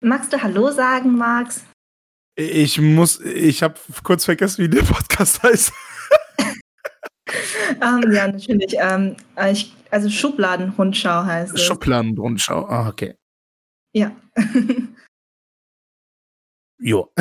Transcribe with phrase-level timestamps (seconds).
[0.00, 1.64] Magst du Hallo sagen, Max?
[2.36, 5.72] Ich muss, ich habe kurz vergessen, wie der Podcast heißt.
[7.82, 8.76] ähm, ja, natürlich.
[8.78, 11.62] Ähm, äh, ich, also Schubladenrundschau heißt es.
[11.62, 13.16] Schubladenrundschau, ah, okay.
[13.92, 14.14] Ja.
[16.78, 17.12] jo,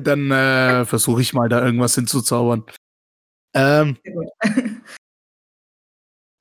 [0.00, 2.64] dann äh, versuche ich mal da irgendwas hinzuzaubern.
[3.54, 3.98] Ähm,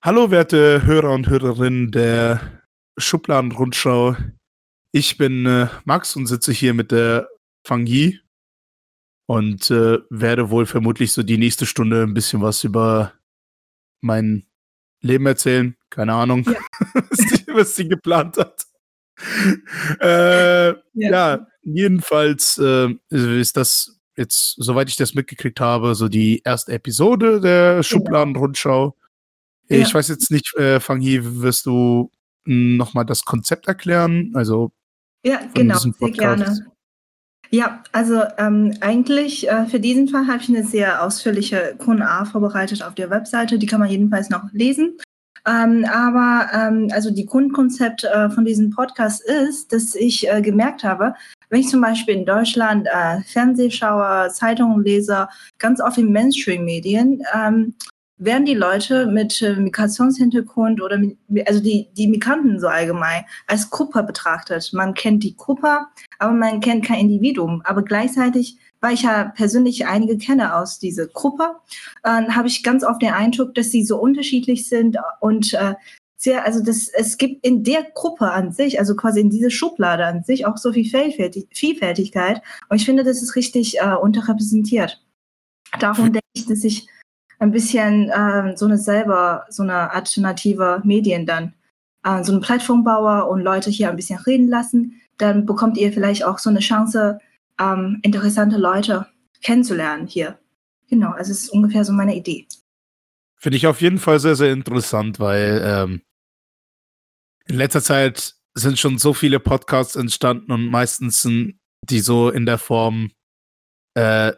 [0.01, 2.63] hallo, werte Hörer und Hörerinnen der
[2.97, 4.15] Schubladenrundschau.
[4.95, 7.27] Ich bin äh, Max und sitze hier mit der
[7.65, 8.19] Fangi
[9.25, 13.13] und äh, werde wohl vermutlich so die nächste Stunde ein bisschen was über
[14.01, 14.45] mein
[15.01, 15.75] Leben erzählen.
[15.89, 16.59] Keine Ahnung, ja.
[17.09, 18.67] was, sie, was, sie, geplant hat.
[19.99, 20.77] äh, ja.
[20.93, 21.47] ja.
[21.63, 27.81] jedenfalls äh, ist das jetzt, soweit ich das mitgekriegt habe, so die erste Episode der.
[27.81, 28.95] Schubladenrundschau.
[29.69, 29.77] Ja.
[29.77, 32.11] Ich weiß jetzt nicht, äh, Fangi, wirst du
[32.45, 34.33] nochmal das Konzept erklären?
[34.35, 34.71] Also
[35.23, 36.73] ja, genau, sehr gerne.
[37.49, 42.81] Ja, also ähm, eigentlich äh, für diesen Fall habe ich eine sehr ausführliche QA vorbereitet
[42.81, 43.59] auf der Webseite.
[43.59, 44.97] Die kann man jedenfalls noch lesen.
[45.45, 50.83] Ähm, aber ähm, also die Grundkonzept äh, von diesem Podcast ist, dass ich äh, gemerkt
[50.83, 51.13] habe,
[51.49, 55.27] wenn ich zum Beispiel in Deutschland äh, Fernseh schaue, Zeitungen lese,
[55.59, 57.75] ganz oft in Mainstream-Medien, ähm,
[58.17, 60.99] werden die Leute mit äh, Migrationshintergrund oder
[61.45, 64.71] also die, die Migranten so allgemein als Gruppe betrachtet.
[64.73, 65.87] Man kennt die Gruppe,
[66.19, 67.61] aber man kennt kein Individuum.
[67.65, 71.55] Aber gleichzeitig, weil ich ja persönlich einige kenne aus dieser Gruppe,
[72.03, 75.73] äh, habe ich ganz oft den Eindruck, dass sie so unterschiedlich sind und äh,
[76.23, 80.05] sehr, also das, es gibt in der Gruppe an sich, also quasi in dieser Schublade
[80.05, 82.41] an sich auch so viel Vielfältig, Vielfältigkeit.
[82.69, 85.03] Und ich finde, das ist richtig äh, unterrepräsentiert.
[85.79, 86.87] Darum denke ich, dass ich
[87.43, 91.53] ein bisschen ähm, so eine selber, so eine alternative Medien dann,
[92.03, 96.23] äh, so eine Plattformbauer und Leute hier ein bisschen reden lassen, dann bekommt ihr vielleicht
[96.23, 97.19] auch so eine Chance,
[97.59, 99.07] ähm, interessante Leute
[99.41, 100.39] kennenzulernen hier.
[100.89, 102.47] Genau, also es ist ungefähr so meine Idee.
[103.35, 106.01] Finde ich auf jeden Fall sehr, sehr interessant, weil ähm,
[107.45, 111.59] in letzter Zeit sind schon so viele Podcasts entstanden und meistens sind
[111.89, 113.11] die so in der Form
[113.95, 114.31] äh,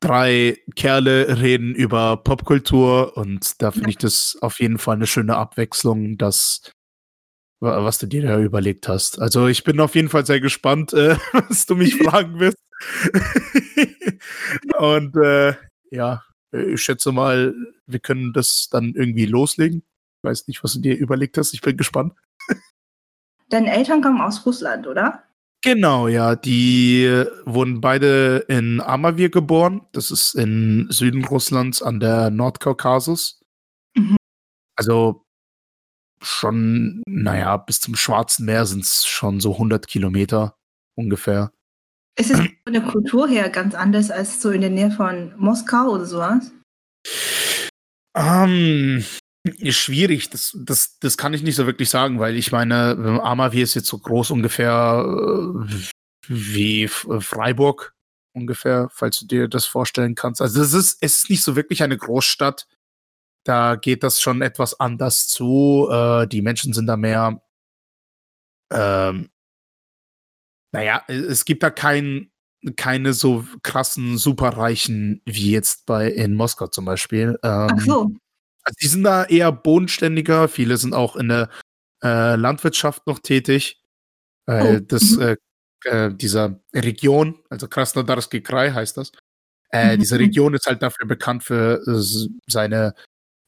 [0.00, 3.90] drei Kerle reden über Popkultur und da finde ja.
[3.90, 6.72] ich das auf jeden Fall eine schöne Abwechslung, das,
[7.60, 9.20] was du dir da überlegt hast.
[9.20, 12.58] Also ich bin auf jeden Fall sehr gespannt, äh, was du mich fragen wirst.
[14.78, 15.54] und äh,
[15.90, 17.54] ja, ich schätze mal,
[17.86, 19.82] wir können das dann irgendwie loslegen.
[20.22, 21.52] Ich weiß nicht, was du dir überlegt hast.
[21.52, 22.14] Ich bin gespannt.
[23.50, 25.24] Deine Eltern kommen aus Russland, oder?
[25.62, 26.36] Genau, ja.
[26.36, 29.82] Die wurden beide in Amavir geboren.
[29.92, 33.40] Das ist in Süden Russlands an der Nordkaukasus.
[33.94, 34.16] Mhm.
[34.76, 35.26] Also
[36.22, 40.56] schon, naja, bis zum Schwarzen Meer sind es schon so 100 Kilometer
[40.94, 41.52] ungefähr.
[42.18, 45.90] Ist es von der Kultur her ganz anders als so in der Nähe von Moskau
[45.90, 46.52] oder sowas?
[48.16, 49.20] Ähm, ist
[49.70, 53.74] schwierig, das, das, das kann ich nicht so wirklich sagen, weil ich meine, Amavi ist
[53.74, 55.74] jetzt so groß ungefähr äh,
[56.28, 57.94] wie Freiburg
[58.32, 60.40] ungefähr, falls du dir das vorstellen kannst.
[60.40, 62.66] Also es ist, es ist nicht so wirklich eine Großstadt.
[63.44, 65.88] Da geht das schon etwas anders zu.
[65.90, 67.42] Äh, die Menschen sind da mehr.
[68.72, 69.30] Ähm,
[70.72, 72.30] naja, es gibt da kein,
[72.76, 77.38] keine so krassen Superreichen wie jetzt bei in Moskau zum Beispiel.
[77.42, 78.10] Ähm, Ach so.
[78.70, 80.46] Also die sind da eher bodenständiger.
[80.46, 81.50] Viele sind auch in der
[82.04, 83.82] äh, Landwirtschaft noch tätig.
[84.46, 84.80] Äh, oh.
[84.80, 85.22] das, mhm.
[85.22, 85.36] äh,
[85.84, 89.10] äh, dieser Region, also Krasnodarski Krai heißt das.
[89.72, 90.00] Äh, mhm.
[90.00, 91.82] Diese Region ist halt dafür bekannt für
[92.46, 92.94] seine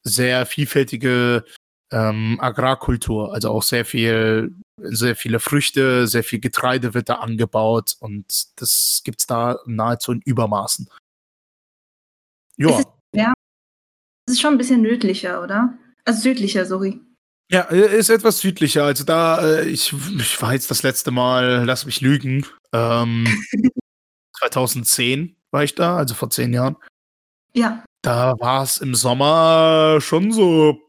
[0.03, 1.45] sehr vielfältige
[1.91, 3.33] ähm, Agrarkultur.
[3.33, 8.25] Also auch sehr viel, sehr viele Früchte, sehr viel Getreide wird da angebaut und
[8.59, 10.89] das gibt's da nahezu in Übermaßen.
[12.57, 12.81] Ja.
[14.25, 15.77] Das ist schon ein bisschen nördlicher, oder?
[16.05, 17.01] Also südlicher, sorry.
[17.51, 18.85] Ja, äh, ist etwas südlicher.
[18.85, 23.27] Also da, äh, ich, ich war jetzt das letzte Mal, lass mich lügen, ähm,
[24.39, 26.77] 2010 war ich da, also vor zehn Jahren.
[27.53, 27.83] Ja.
[28.01, 30.79] Da war es im Sommer schon so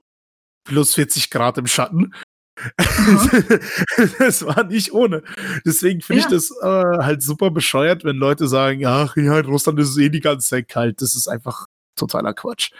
[0.64, 2.14] plus 40 Grad im Schatten.
[4.18, 5.22] das war nicht ohne.
[5.66, 6.28] Deswegen finde ja.
[6.28, 9.98] ich das äh, halt super bescheuert, wenn Leute sagen, ach ja, in Russland ist es
[9.98, 11.02] eh die ganze Zeit kalt.
[11.02, 11.66] Das ist einfach
[11.96, 12.70] totaler Quatsch.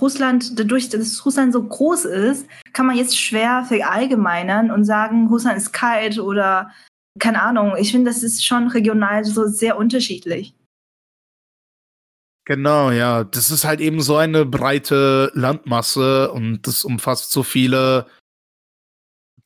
[0.00, 5.56] Russland, dadurch, dass Russland so groß ist, kann man jetzt schwer verallgemeinern und sagen, Russland
[5.56, 6.70] ist kalt oder
[7.18, 7.74] keine Ahnung.
[7.78, 10.54] Ich finde, das ist schon regional so sehr unterschiedlich.
[12.46, 13.24] Genau, ja.
[13.24, 18.06] Das ist halt eben so eine breite Landmasse und das umfasst so viele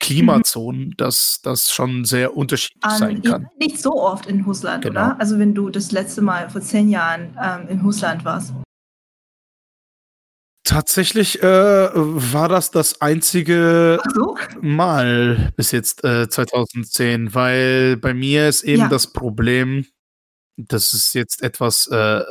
[0.00, 0.96] Klimazonen, mhm.
[0.96, 3.48] dass das schon sehr unterschiedlich um, sein kann.
[3.58, 5.00] Nicht so oft in Russland, genau.
[5.00, 5.20] oder?
[5.20, 8.54] Also wenn du das letzte Mal vor zehn Jahren ähm, in Russland warst.
[10.64, 14.38] Tatsächlich äh, war das das einzige so?
[14.62, 18.88] Mal bis jetzt äh, 2010, weil bei mir ist eben ja.
[18.88, 19.86] das Problem,
[20.56, 22.22] das ist jetzt etwas äh,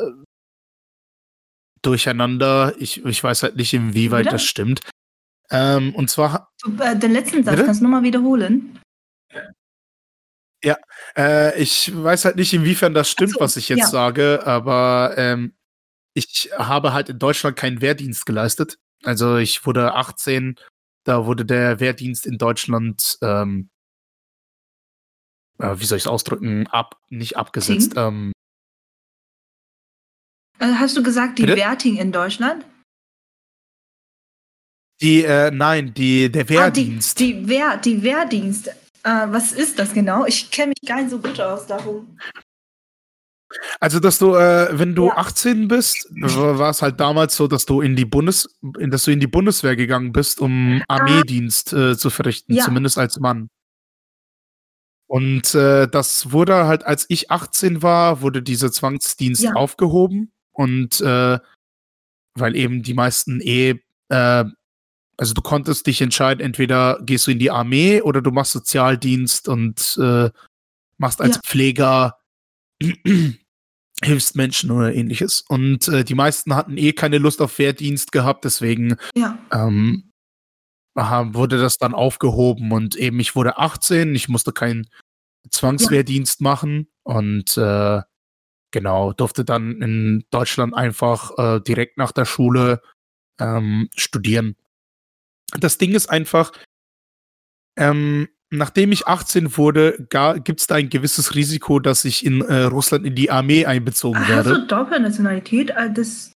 [1.83, 2.74] durcheinander.
[2.80, 4.31] Ich, ich weiß halt nicht, inwieweit Oder?
[4.31, 4.81] das stimmt.
[5.51, 6.51] Ähm, und zwar.
[6.80, 7.65] Äh, den letzten Satz Bitte?
[7.65, 8.80] kannst du nochmal wiederholen.
[10.63, 10.77] Ja,
[11.18, 13.88] äh, ich weiß halt nicht, inwiefern das stimmt, so, was ich jetzt ja.
[13.88, 15.53] sage, aber ähm,
[16.13, 18.77] ich habe halt in Deutschland keinen Wehrdienst geleistet.
[19.04, 20.56] Also ich wurde 18,
[21.04, 23.69] da wurde der Wehrdienst in Deutschland, ähm,
[25.60, 27.94] äh, wie soll ich es ausdrücken, ab, nicht abgesetzt.
[27.95, 28.31] Ähm,
[30.60, 31.57] äh, Hast du gesagt, die Bitte?
[31.57, 32.66] Wehrting in Deutschland?
[35.01, 37.18] Die, äh, nein, die, der Wehrdienst.
[37.18, 38.68] Ah, die, die, Wehr, die Wehrdienst.
[38.68, 38.74] Äh,
[39.04, 40.25] was ist das genau?
[40.25, 42.18] Ich kenne mich gar nicht so gut aus darum.
[43.80, 45.18] Also, dass du, äh, wenn du ja.
[45.18, 49.20] 18 bist, war es halt damals so, dass du in die Bundes, dass du in
[49.20, 50.96] die Bundeswehr gegangen bist, um ah.
[50.96, 52.64] Armeedienst äh, zu verrichten, ja.
[52.64, 53.50] zumindest als Mann.
[55.08, 59.54] Und äh, das wurde halt, als ich 18 war, wurde dieser Zwangsdienst ja.
[59.54, 61.40] aufgehoben und äh,
[62.36, 63.80] weil eben die meisten eh,
[64.10, 64.46] äh,
[65.18, 69.48] also du konntest dich entscheiden, entweder gehst du in die Armee oder du machst Sozialdienst
[69.48, 70.32] und äh,
[70.98, 72.18] machst als Pfleger
[74.04, 75.42] hilfst Menschen oder ähnliches.
[75.48, 79.40] Und äh, die meisten hatten eh keine Lust auf Wehrdienst gehabt, deswegen ja.
[79.52, 80.12] ähm,
[80.96, 84.88] wurde das dann aufgehoben und eben ich wurde 18, ich musste keinen
[85.50, 86.44] Zwangswehrdienst ja.
[86.44, 88.02] machen und äh,
[88.72, 92.82] genau, durfte dann in Deutschland einfach äh, direkt nach der Schule
[93.40, 94.56] ähm, studieren.
[95.60, 96.52] Das Ding ist einfach,
[97.78, 100.08] ähm, nachdem ich 18 wurde,
[100.44, 104.22] gibt es da ein gewisses Risiko, dass ich in äh, Russland in die Armee einbezogen
[104.24, 104.50] Ach, werde.
[104.52, 105.72] Hast du Doppelnationalität?
[105.72, 106.32] Äh, das,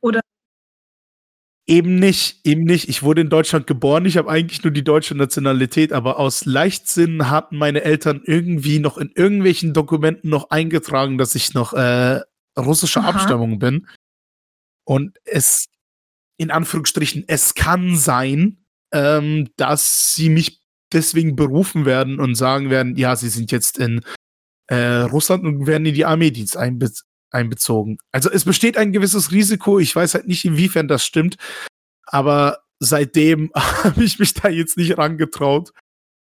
[0.00, 0.20] oder?
[1.66, 2.88] Eben nicht, eben nicht.
[2.88, 7.28] Ich wurde in Deutschland geboren, ich habe eigentlich nur die deutsche Nationalität, aber aus Leichtsinn
[7.28, 12.22] hatten meine Eltern irgendwie noch in irgendwelchen Dokumenten noch eingetragen, dass ich noch äh,
[12.58, 13.10] russischer Aha.
[13.10, 13.86] Abstammung bin.
[14.84, 15.68] Und es,
[16.38, 20.62] in Anführungsstrichen, es kann sein, ähm, dass sie mich
[20.92, 24.00] deswegen berufen werden und sagen werden, ja, sie sind jetzt in
[24.68, 26.90] äh, Russland und werden in die Armeedienst einbe
[27.30, 27.98] einbezogen.
[28.10, 29.78] Also es besteht ein gewisses Risiko.
[29.78, 31.36] Ich weiß halt nicht, inwiefern das stimmt,
[32.06, 35.72] aber seitdem habe ich mich da jetzt nicht rangetraut.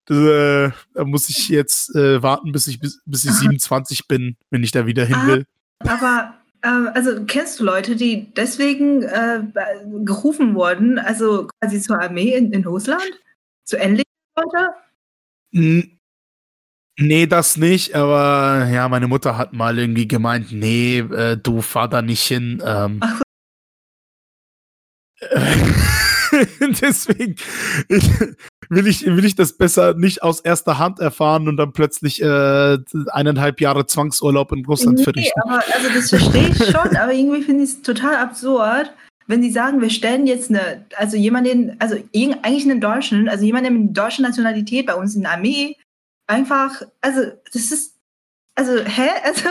[0.09, 4.63] Äh, da muss ich jetzt äh, warten, bis ich bis, bis ich 27 bin, wenn
[4.63, 5.45] ich da wieder hin ah, will.
[5.79, 9.43] Aber äh, also kennst du Leute, die deswegen äh,
[10.03, 13.03] gerufen wurden, also quasi zur Armee in, in Russland?
[13.63, 14.05] Zu ähnlich
[14.35, 15.97] Leute?
[16.97, 21.89] Nee, das nicht, aber ja, meine Mutter hat mal irgendwie gemeint, nee, äh, du fahr
[21.89, 22.61] da nicht hin.
[22.65, 22.99] Ähm.
[26.81, 27.35] Deswegen
[27.89, 28.09] ich,
[28.69, 32.77] will, ich, will ich das besser nicht aus erster Hand erfahren und dann plötzlich äh,
[33.11, 35.41] eineinhalb Jahre Zwangsurlaub in Russland nee, verrichten.
[35.43, 38.93] Aber, also das verstehe ich schon, aber irgendwie finde ich es total absurd,
[39.31, 43.85] wenn Sie sagen, wir stellen jetzt eine, also jemanden, also eigentlich einen Deutschen, also jemanden
[43.85, 45.77] mit deutscher Nationalität bei uns in der Armee,
[46.27, 47.95] einfach, also das ist,
[48.55, 49.09] also, hä?
[49.23, 49.49] Also.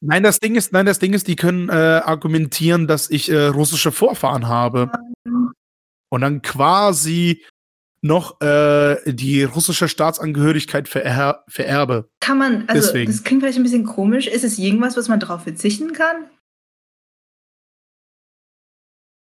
[0.00, 3.46] Nein, das Ding ist, nein, das Ding ist, die können äh, argumentieren, dass ich äh,
[3.46, 4.92] russische Vorfahren habe.
[6.08, 7.42] Und dann quasi
[8.02, 12.08] noch äh, die russische Staatsangehörigkeit verer vererbe.
[12.20, 13.10] Kann man, also Deswegen.
[13.10, 14.28] das klingt vielleicht ein bisschen komisch.
[14.28, 16.26] Ist es irgendwas, was man darauf verzichten kann?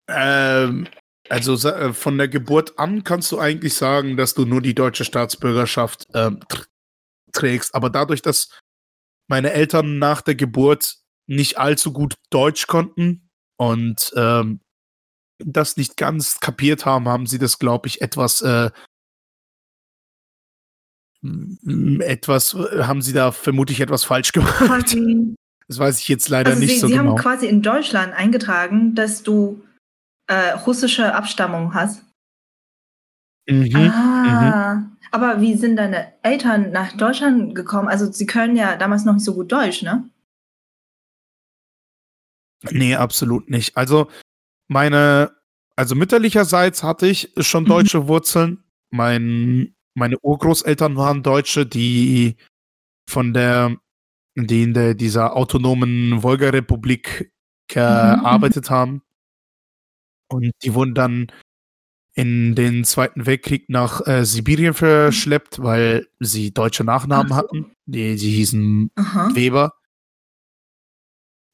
[0.08, 0.88] Ähm,
[1.28, 5.04] also äh, von der Geburt an kannst du eigentlich sagen, dass du nur die deutsche
[5.04, 6.40] Staatsbürgerschaft ähm,
[7.32, 7.74] trägst.
[7.74, 8.50] Aber dadurch, dass
[9.28, 14.60] meine Eltern nach der Geburt nicht allzu gut Deutsch konnten und ähm,
[15.38, 18.70] das nicht ganz kapiert haben, haben sie das, glaube ich, etwas äh,
[22.00, 24.96] etwas, haben sie da vermutlich etwas falsch gemacht.
[25.68, 27.02] Das weiß ich jetzt leider also nicht sie, so sie genau.
[27.04, 29.62] Sie haben quasi in Deutschland eingetragen, dass du
[30.32, 32.04] äh, russische Abstammung hast.
[33.46, 33.90] Mhm.
[33.92, 34.96] Ah, mhm.
[35.10, 37.88] aber wie sind deine Eltern nach Deutschland gekommen?
[37.88, 40.08] Also sie können ja damals noch nicht so gut Deutsch, ne?
[42.70, 43.76] Nee, absolut nicht.
[43.76, 44.08] Also
[44.68, 45.32] meine,
[45.76, 47.68] also mütterlicherseits hatte ich schon mhm.
[47.68, 48.08] deutsche mhm.
[48.08, 48.64] Wurzeln.
[48.90, 52.36] Mein, meine Urgroßeltern waren Deutsche, die
[53.08, 53.76] von der,
[54.36, 58.22] die in der, dieser autonomen Wolga-Republik mhm, mhm.
[58.22, 59.02] gearbeitet haben.
[60.32, 61.26] Und die wurden dann
[62.14, 67.72] in den Zweiten Weltkrieg nach äh, Sibirien verschleppt, weil sie deutsche Nachnamen hatten.
[67.86, 69.30] Die, die hießen Aha.
[69.34, 69.72] Weber.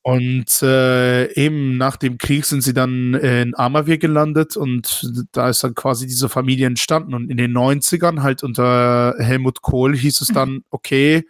[0.02, 5.62] Und äh, eben nach dem Krieg sind sie dann in Amavir gelandet und da ist
[5.62, 7.14] dann quasi diese Familie entstanden.
[7.14, 11.25] Und in den 90ern, halt unter Helmut Kohl, hieß es dann, okay,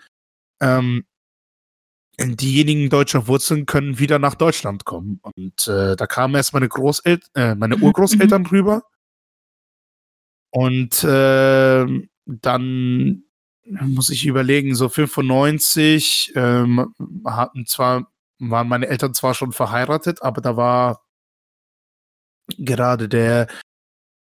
[0.61, 1.05] ähm,
[2.19, 5.21] diejenigen deutscher Wurzeln können wieder nach Deutschland kommen.
[5.23, 8.49] Und äh, da kamen erst meine Großeltern, äh, meine mhm, Urgroßeltern mhm.
[8.49, 8.83] rüber.
[10.51, 11.87] Und äh,
[12.25, 13.23] dann
[13.65, 16.95] muss ich überlegen, so 95 ähm,
[17.25, 21.05] hatten zwar, waren meine Eltern zwar schon verheiratet, aber da war
[22.57, 23.47] gerade der,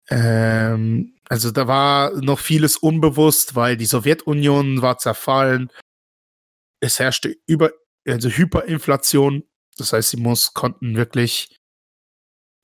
[0.09, 5.71] ähm, also da war noch vieles unbewusst, weil die Sowjetunion war zerfallen.
[6.79, 7.71] Es herrschte über,
[8.07, 9.43] also Hyperinflation.
[9.77, 11.57] Das heißt, sie muss, konnten wirklich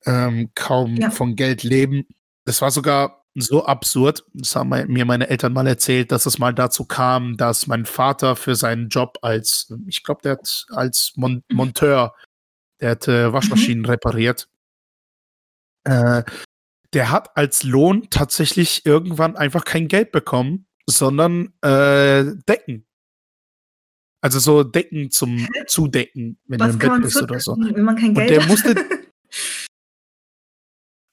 [0.05, 1.11] ähm, kaum ja.
[1.11, 2.07] von Geld leben.
[2.45, 6.53] Das war sogar so absurd, das haben mir meine Eltern mal erzählt, dass es mal
[6.53, 11.43] dazu kam, dass mein Vater für seinen Job als, ich glaube, der hat als Mon
[11.49, 11.55] mhm.
[11.55, 12.13] Monteur,
[12.81, 13.89] der hat äh, Waschmaschinen mhm.
[13.89, 14.49] repariert.
[15.85, 16.23] Äh,
[16.93, 22.85] der hat als Lohn tatsächlich irgendwann einfach kein Geld bekommen, sondern äh, Decken.
[24.23, 27.57] Also so Decken zum Zudecken, wenn Was du im Bett bist oder so.
[27.57, 28.75] Wenn man kein Geld Und der musste,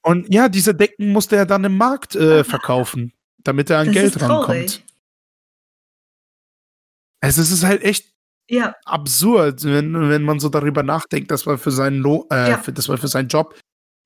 [0.01, 3.13] Und ja, diese Decken musste er dann im Markt äh, verkaufen,
[3.43, 4.83] damit er an das Geld rankommt.
[7.21, 8.13] Also es ist halt echt
[8.49, 8.75] ja.
[8.85, 12.57] absurd, wenn, wenn man so darüber nachdenkt, dass man für seinen Lo äh, ja.
[12.57, 13.59] für, dass man für seinen Job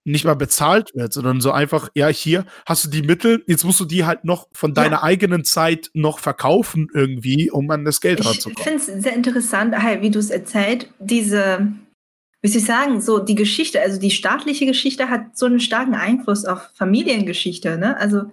[0.05, 3.79] nicht mal bezahlt wird, sondern so einfach, ja, hier hast du die Mittel, jetzt musst
[3.79, 5.03] du die halt noch von deiner ja.
[5.03, 8.57] eigenen Zeit noch verkaufen irgendwie, um an das Geld ranzukommen.
[8.57, 11.74] Ich finde es sehr interessant, wie du es erzählt, diese
[12.41, 15.95] wie soll ich sagen, so die Geschichte, also die staatliche Geschichte hat so einen starken
[15.95, 17.95] Einfluss auf Familiengeschichte, ne?
[17.95, 18.24] Also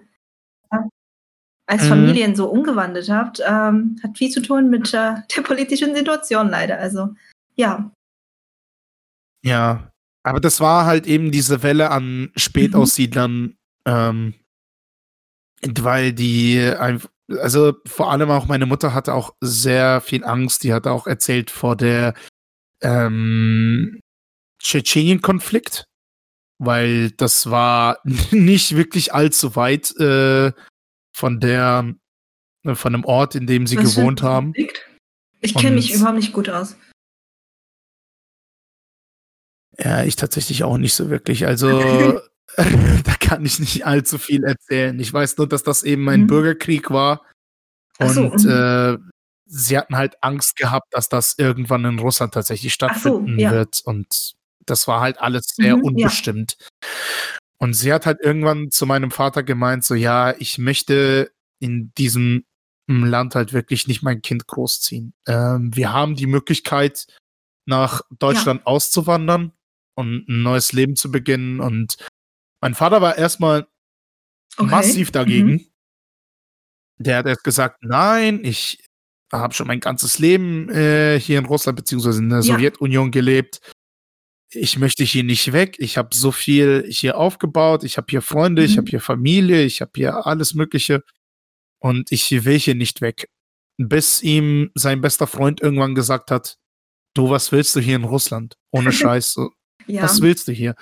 [1.65, 1.87] als mhm.
[1.87, 6.77] Familien so umgewandelt habt, ähm, hat viel zu tun mit äh, der politischen Situation leider.
[6.77, 7.11] Also
[7.55, 7.89] ja.
[9.43, 9.90] Ja,
[10.23, 14.33] aber das war halt eben diese Welle an Spätaussiedlern, ähm,
[15.63, 17.09] weil die einfach,
[17.39, 20.63] also vor allem auch meine Mutter hatte auch sehr viel Angst.
[20.63, 22.13] Die hatte auch erzählt vor der
[22.81, 23.99] ähm,
[24.61, 25.85] Tschetschenien-Konflikt,
[26.59, 27.99] weil das war
[28.31, 30.51] nicht wirklich allzu weit äh,
[31.15, 31.95] von der
[32.63, 34.53] äh, von dem Ort, in dem sie Was gewohnt haben.
[35.41, 36.75] Ich kenne mich überhaupt nicht gut aus.
[39.83, 41.45] Ja, ich tatsächlich auch nicht so wirklich.
[41.47, 42.21] Also
[42.57, 44.99] da kann ich nicht allzu viel erzählen.
[44.99, 46.27] Ich weiß nur, dass das eben ein mhm.
[46.27, 47.25] Bürgerkrieg war.
[47.99, 48.49] Und so, mhm.
[48.49, 48.97] äh,
[49.45, 53.51] sie hatten halt Angst gehabt, dass das irgendwann in Russland tatsächlich stattfinden so, ja.
[53.51, 53.81] wird.
[53.85, 54.33] Und
[54.65, 56.57] das war halt alles sehr mhm, unbestimmt.
[56.59, 56.67] Ja.
[57.57, 62.43] Und sie hat halt irgendwann zu meinem Vater gemeint, so ja, ich möchte in diesem
[62.87, 65.13] Land halt wirklich nicht mein Kind großziehen.
[65.27, 67.05] Ähm, wir haben die Möglichkeit,
[67.65, 68.65] nach Deutschland ja.
[68.65, 69.53] auszuwandern
[69.95, 71.59] und ein neues Leben zu beginnen.
[71.59, 71.97] Und
[72.61, 73.67] mein Vater war erstmal
[74.57, 74.69] okay.
[74.69, 75.51] massiv dagegen.
[75.51, 75.65] Mhm.
[76.99, 78.83] Der hat erst gesagt, nein, ich
[79.31, 82.43] habe schon mein ganzes Leben äh, hier in Russland beziehungsweise in der ja.
[82.43, 83.61] Sowjetunion gelebt.
[84.53, 85.77] Ich möchte hier nicht weg.
[85.79, 87.83] Ich habe so viel hier aufgebaut.
[87.83, 88.67] Ich habe hier Freunde, mhm.
[88.67, 91.03] ich habe hier Familie, ich habe hier alles Mögliche.
[91.79, 93.29] Und ich will hier nicht weg.
[93.77, 96.57] Bis ihm sein bester Freund irgendwann gesagt hat,
[97.15, 98.57] du, was willst du hier in Russland?
[98.71, 99.37] Ohne Scheiß.
[99.87, 100.03] Ja.
[100.03, 100.75] Was willst du hier?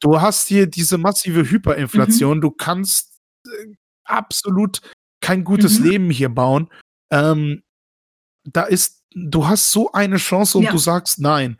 [0.00, 2.38] Du hast hier diese massive Hyperinflation.
[2.38, 2.42] Mhm.
[2.42, 3.74] Du kannst äh,
[4.04, 4.80] absolut
[5.20, 5.86] kein gutes mhm.
[5.86, 6.68] Leben hier bauen.
[7.10, 7.62] Ähm,
[8.44, 10.72] da ist, du hast so eine Chance und ja.
[10.72, 11.58] du sagst nein.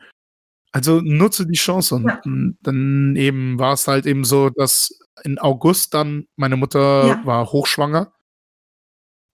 [0.72, 2.20] Also nutze die Chance und ja.
[2.62, 7.20] dann eben war es halt eben so, dass in August dann meine Mutter ja.
[7.24, 8.12] war hochschwanger.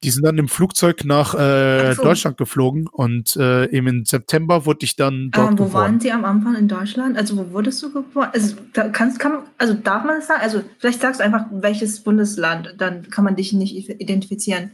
[0.02, 2.02] Die sind dann im Flugzeug nach äh, so.
[2.02, 5.84] Deutschland geflogen und äh, eben im September wurde ich dann dort ähm, Wo geboren.
[5.84, 7.18] waren Sie am Anfang in Deutschland?
[7.18, 8.30] Also wo wurdest du geboren?
[8.32, 10.40] Also da kannst, kann, also darf man das sagen?
[10.40, 14.70] Also vielleicht sagst du einfach welches Bundesland, dann kann man dich nicht identifizieren.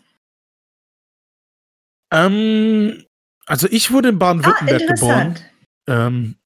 [2.13, 3.03] Ähm,
[3.47, 5.39] also ich wurde in Baden-Württemberg ah, geboren.
[5.89, 6.37] Ähm,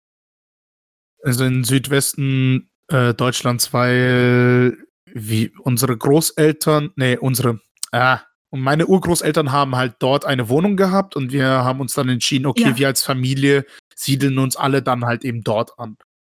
[1.22, 7.60] also in Südwesten äh, Deutschlands, weil wie unsere Großeltern, nee, unsere,
[7.92, 12.08] ah, und meine Urgroßeltern haben halt dort eine Wohnung gehabt und wir haben uns dann
[12.08, 12.76] entschieden, okay, ja.
[12.76, 13.64] wir als Familie
[13.94, 15.96] siedeln uns alle dann halt eben dort an.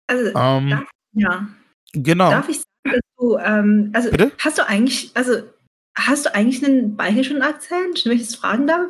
[0.09, 1.49] Also, ähm, darf, ja.
[1.93, 2.31] Genau.
[2.31, 4.33] Darf ich sagen, dass du, ähm, also Bitte?
[4.39, 5.43] hast du eigentlich, also
[5.97, 8.89] hast du eigentlich einen bayerischen Akzent, wenn ich das fragen darf?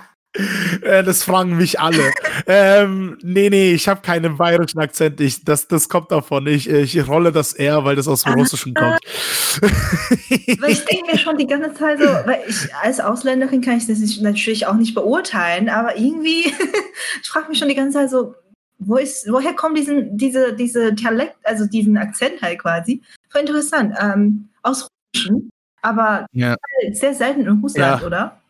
[0.82, 2.12] Äh, das fragen mich alle.
[2.48, 5.20] ähm, nee, nee, ich habe keinen bayerischen Akzent.
[5.22, 6.48] Ich, das, das kommt davon.
[6.48, 9.00] Ich, ich rolle das eher, weil das aus dem Russischen kommt.
[9.62, 13.88] weil ich denke mir schon die ganze Zeit so, weil ich als Ausländerin kann ich
[13.88, 16.46] das natürlich auch nicht beurteilen, aber irgendwie,
[17.22, 18.36] ich frage mich schon die ganze Zeit so,
[18.79, 23.01] wo ist, woher kommt diesen, diese, diese Dialekt, also diesen Akzent halt quasi?
[23.29, 23.96] Voll interessant.
[24.00, 25.50] Ähm, aus Russischen,
[25.82, 26.56] aber ja.
[26.91, 28.08] sehr selten in Russland, ja.
[28.08, 28.41] oder?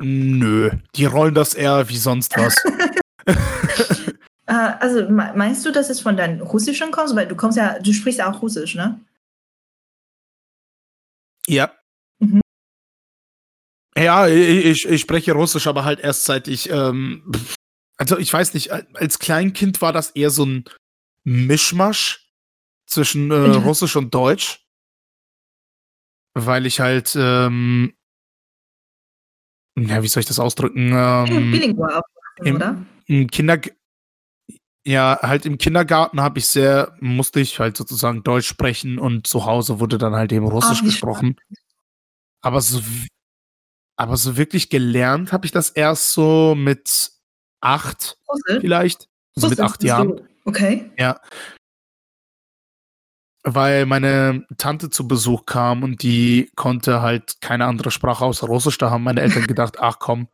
[0.00, 2.56] Nö, die rollen das eher wie sonst was.
[4.46, 7.14] äh, also meinst du, dass es von deinem Russischen kommt?
[7.14, 9.00] Weil du kommst ja, du sprichst auch Russisch, ne?
[11.46, 11.72] Ja.
[12.18, 12.40] Mhm.
[13.96, 17.30] Ja, ich, ich spreche Russisch, aber halt erst seit ich, ähm,
[17.96, 20.64] also ich weiß nicht, als Kleinkind war das eher so ein
[21.24, 22.32] Mischmasch
[22.86, 24.64] zwischen äh, Russisch und Deutsch.
[26.34, 27.94] Weil ich halt ähm,
[29.76, 30.92] ja, wie soll ich das ausdrücken?
[30.92, 32.02] Ähm, Bilingual
[32.42, 32.76] im, oder?
[33.06, 33.60] Im Kinder
[34.86, 39.44] ja, halt im Kindergarten habe ich sehr, musste ich halt sozusagen Deutsch sprechen und zu
[39.44, 41.36] Hause wurde dann halt eben Russisch Ach, gesprochen.
[42.40, 42.80] Aber so,
[43.96, 47.12] aber so wirklich gelernt habe ich das erst so mit
[47.60, 48.60] acht Russisch?
[48.62, 49.08] vielleicht.
[49.36, 50.22] Also mit acht Jahren.
[50.46, 50.90] Okay.
[50.98, 51.20] Ja
[53.42, 58.78] weil meine Tante zu Besuch kam und die konnte halt keine andere Sprache außer Russisch.
[58.78, 60.28] Da haben meine Eltern gedacht, ach komm,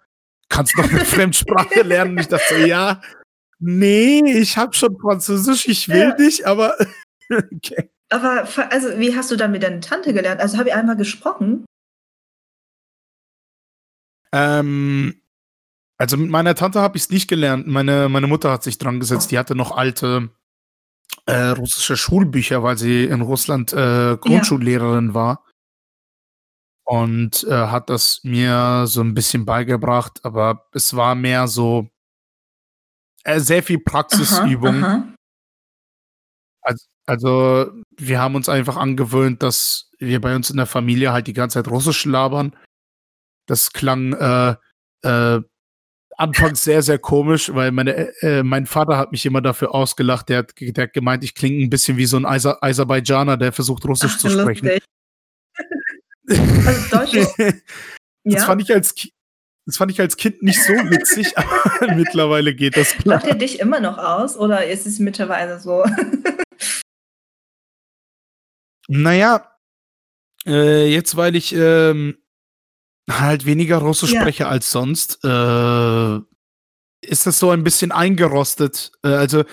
[0.49, 2.19] kannst du noch eine Fremdsprache lernen?
[2.19, 3.01] ich dachte so, ja,
[3.59, 6.17] nee, ich habe schon Französisch, ich will ja.
[6.17, 6.75] nicht, aber
[7.31, 7.91] okay.
[8.09, 10.41] Aber also, wie hast du dann mit deiner Tante gelernt?
[10.41, 11.65] Also habe ich einmal gesprochen?
[14.33, 15.21] Ähm,
[15.99, 17.67] also mit meiner Tante habe ich es nicht gelernt.
[17.67, 19.31] Meine, meine Mutter hat sich dran gesetzt.
[19.31, 20.31] Die hatte noch alte
[21.27, 25.15] äh, russische Schulbücher, weil sie in Russland äh, Grundschullehrerin ja.
[25.15, 25.45] war.
[26.85, 31.89] Und äh, hat das mir so ein bisschen beigebracht, aber es war mehr so
[33.25, 34.85] äh, sehr viel Praxisübung.
[34.85, 35.15] Aha, aha.
[36.63, 41.27] Also, also, wir haben uns einfach angewöhnt, dass wir bei uns in der Familie halt
[41.27, 42.57] die ganze Zeit Russisch labern.
[43.47, 44.57] Das klang äh,
[45.03, 45.41] äh,
[46.17, 50.29] anfangs sehr, sehr komisch, weil meine, äh, mein Vater hat mich immer dafür ausgelacht.
[50.29, 53.53] Der hat, der hat gemeint, ich klinge ein bisschen wie so ein Aser Aserbaidschaner, der
[53.53, 54.69] versucht, Russisch Ach, zu sprechen.
[56.29, 57.13] also Deutsch.
[57.37, 57.55] das,
[58.25, 58.45] ja.
[58.45, 58.95] fand ich als,
[59.67, 63.17] das fand ich als Kind nicht so witzig, aber mittlerweile geht das klar.
[63.17, 65.85] Lacht er dich immer noch aus oder ist es mittlerweile so?
[68.89, 69.53] naja,
[70.47, 72.19] äh, jetzt, weil ich ähm,
[73.11, 74.21] halt weniger Russisch ja.
[74.21, 76.17] spreche als sonst, äh,
[77.03, 78.93] ist das so ein bisschen eingerostet.
[79.03, 79.45] Äh, also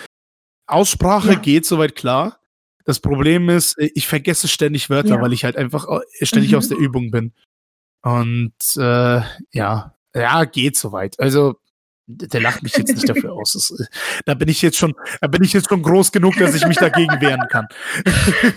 [0.67, 1.39] Aussprache ja.
[1.39, 2.39] geht soweit klar.
[2.85, 5.21] Das Problem ist, äh, ich vergesse ständig Wörter, ja.
[5.21, 5.87] weil ich halt einfach
[6.21, 6.57] ständig mhm.
[6.57, 7.33] aus der Übung bin.
[8.01, 11.19] Und äh, ja, ja, geht soweit.
[11.19, 11.59] Also
[12.13, 13.53] der lacht mich jetzt nicht dafür aus.
[13.53, 13.85] Das, äh,
[14.25, 16.77] da bin ich jetzt schon, da bin ich jetzt schon groß genug, dass ich mich
[16.77, 17.67] dagegen wehren kann.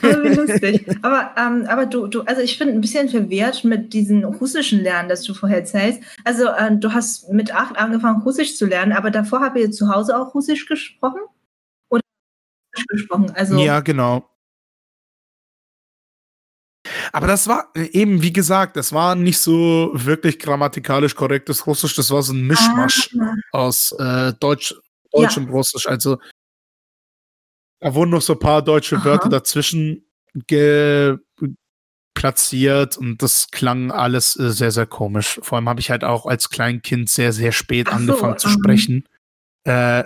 [0.03, 0.87] Wie lustig.
[1.03, 5.09] Aber, ähm, aber du, du, also ich finde ein bisschen verwehrt mit diesem russischen Lernen,
[5.09, 6.01] das du vorher erzählst.
[6.25, 9.89] Also äh, du hast mit acht angefangen, Russisch zu lernen, aber davor habt ihr zu
[9.89, 11.21] Hause auch Russisch gesprochen?
[11.89, 12.03] Oder
[12.89, 13.33] gesprochen?
[13.35, 14.29] Also ja, genau.
[17.17, 21.97] Aber das war äh, eben, wie gesagt, das war nicht so wirklich grammatikalisch korrektes Russisch,
[21.97, 23.35] das war so ein Mischmasch ah.
[23.53, 24.75] aus äh, Deutsch,
[25.11, 25.43] Deutsch ja.
[25.43, 25.87] und Russisch.
[25.89, 26.19] Also
[27.81, 29.05] da wurden noch so ein paar deutsche Aha.
[29.07, 30.05] Wörter dazwischen
[32.13, 35.41] platziert und das klang alles äh, sehr, sehr komisch.
[35.43, 38.51] Vor allem habe ich halt auch als Kleinkind sehr, sehr spät Ach angefangen so, zu
[38.51, 39.09] sprechen.
[39.65, 40.05] Äh,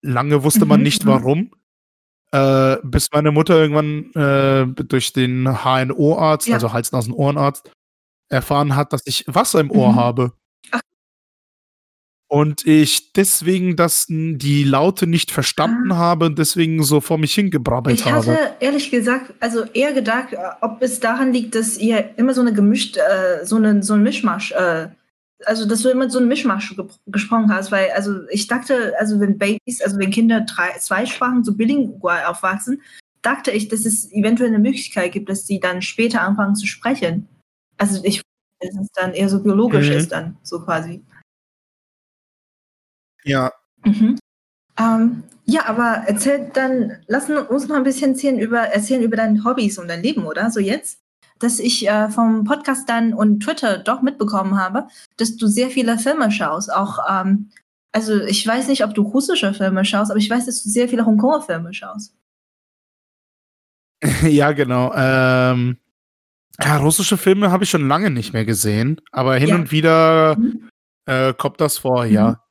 [0.00, 1.08] lange wusste man mhm, nicht mhm.
[1.08, 1.54] warum.
[2.34, 6.54] Äh, bis meine Mutter irgendwann äh, durch den HNO-Arzt, ja.
[6.54, 7.70] also Hals-Nasen-Ohrenarzt,
[8.30, 9.96] erfahren hat, dass ich Wasser im Ohr mhm.
[9.96, 10.32] habe.
[10.70, 10.80] Ach.
[12.28, 15.96] Und ich deswegen das, die Laute nicht verstanden ah.
[15.96, 18.20] habe und deswegen so vor mich hingebrabbelt habe.
[18.20, 20.28] Ich hatte ehrlich gesagt, also eher gedacht,
[20.62, 24.02] ob es daran liegt, dass ihr immer so eine gemischt, äh, so, eine, so ein
[24.02, 24.88] Mischmasch äh,
[25.46, 29.20] also dass du immer so ein Mischmasch ge gesprochen hast, weil also ich dachte, also
[29.20, 32.82] wenn Babys, also wenn Kinder drei, zwei Sprachen so bilingual aufwachsen,
[33.22, 37.28] dachte ich, dass es eventuell eine Möglichkeit gibt, dass sie dann später anfangen zu sprechen.
[37.78, 38.22] Also ich,
[38.60, 39.96] dass es dann eher so biologisch mhm.
[39.96, 41.02] ist dann so quasi.
[43.24, 43.52] Ja.
[43.84, 44.18] Mhm.
[44.78, 49.44] Ähm, ja, aber erzähl dann, lass uns mal ein bisschen erzählen über, erzählen über deine
[49.44, 50.50] Hobbys und dein Leben, oder?
[50.50, 51.01] So jetzt?
[51.42, 55.98] Dass ich äh, vom Podcast dann und Twitter doch mitbekommen habe, dass du sehr viele
[55.98, 56.72] Filme schaust.
[56.72, 57.50] Auch, ähm,
[57.92, 60.88] also ich weiß nicht, ob du russische Filme schaust, aber ich weiß, dass du sehr
[60.88, 62.14] viele Hongkonger Filme schaust.
[64.22, 64.92] ja, genau.
[64.94, 65.78] Ähm,
[66.60, 69.54] Ja, russische Filme habe ich schon lange nicht mehr gesehen, aber hin ja.
[69.56, 70.68] und wieder mhm.
[71.06, 72.12] äh, kommt das vor, mhm.
[72.12, 72.42] ja.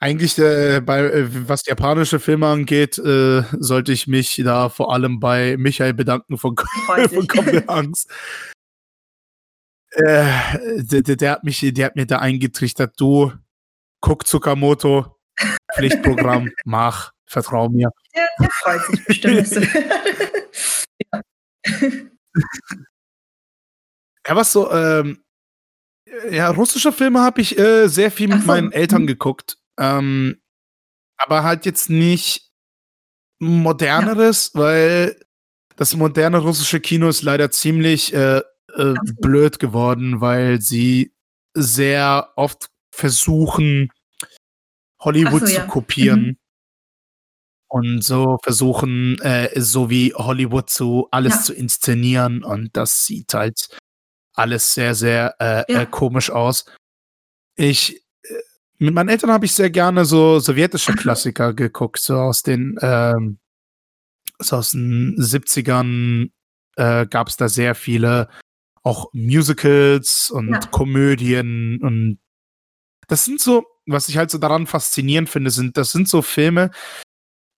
[0.00, 5.20] Eigentlich äh, bei äh, was japanische Filme angeht, äh, sollte ich mich da vor allem
[5.20, 8.10] bei Michael bedanken von, von Comedy Angst.
[9.90, 10.24] Äh,
[10.78, 13.32] der, der, hat mich, der hat mir da eingetrichtert, du
[14.00, 15.18] guck Tsukamoto,
[15.74, 17.90] Pflichtprogramm, mach, vertrau mir.
[18.14, 19.50] Ja, der freut sich bestimmt.
[21.12, 21.20] ja.
[24.26, 25.22] ja, was so, ähm,
[26.30, 28.46] ja, russische Filme habe ich äh, sehr viel mit so.
[28.46, 29.08] meinen Eltern mhm.
[29.08, 29.58] geguckt.
[29.78, 30.40] Ähm,
[31.16, 32.50] aber halt jetzt nicht
[33.38, 34.60] moderneres, ja.
[34.60, 35.20] weil
[35.76, 38.42] das moderne russische Kino ist leider ziemlich äh,
[38.74, 41.14] äh, blöd geworden, weil sie
[41.54, 43.90] sehr oft versuchen,
[45.00, 45.62] Hollywood so, ja.
[45.62, 46.22] zu kopieren.
[46.22, 46.36] Mhm.
[47.68, 51.40] Und so versuchen, äh, so wie Hollywood zu alles ja.
[51.40, 52.44] zu inszenieren.
[52.44, 53.68] Und das sieht halt
[54.34, 55.82] alles sehr, sehr äh, ja.
[55.82, 56.66] äh, komisch aus.
[57.56, 58.01] Ich,
[58.82, 63.38] mit meinen Eltern habe ich sehr gerne so sowjetische Klassiker geguckt, so aus den, ähm,
[64.38, 66.30] so aus den 70ern
[66.76, 68.28] äh, gab es da sehr viele,
[68.82, 70.60] auch Musicals und ja.
[70.70, 72.18] Komödien und
[73.06, 76.70] das sind so, was ich halt so daran faszinierend finde, sind, das sind so Filme,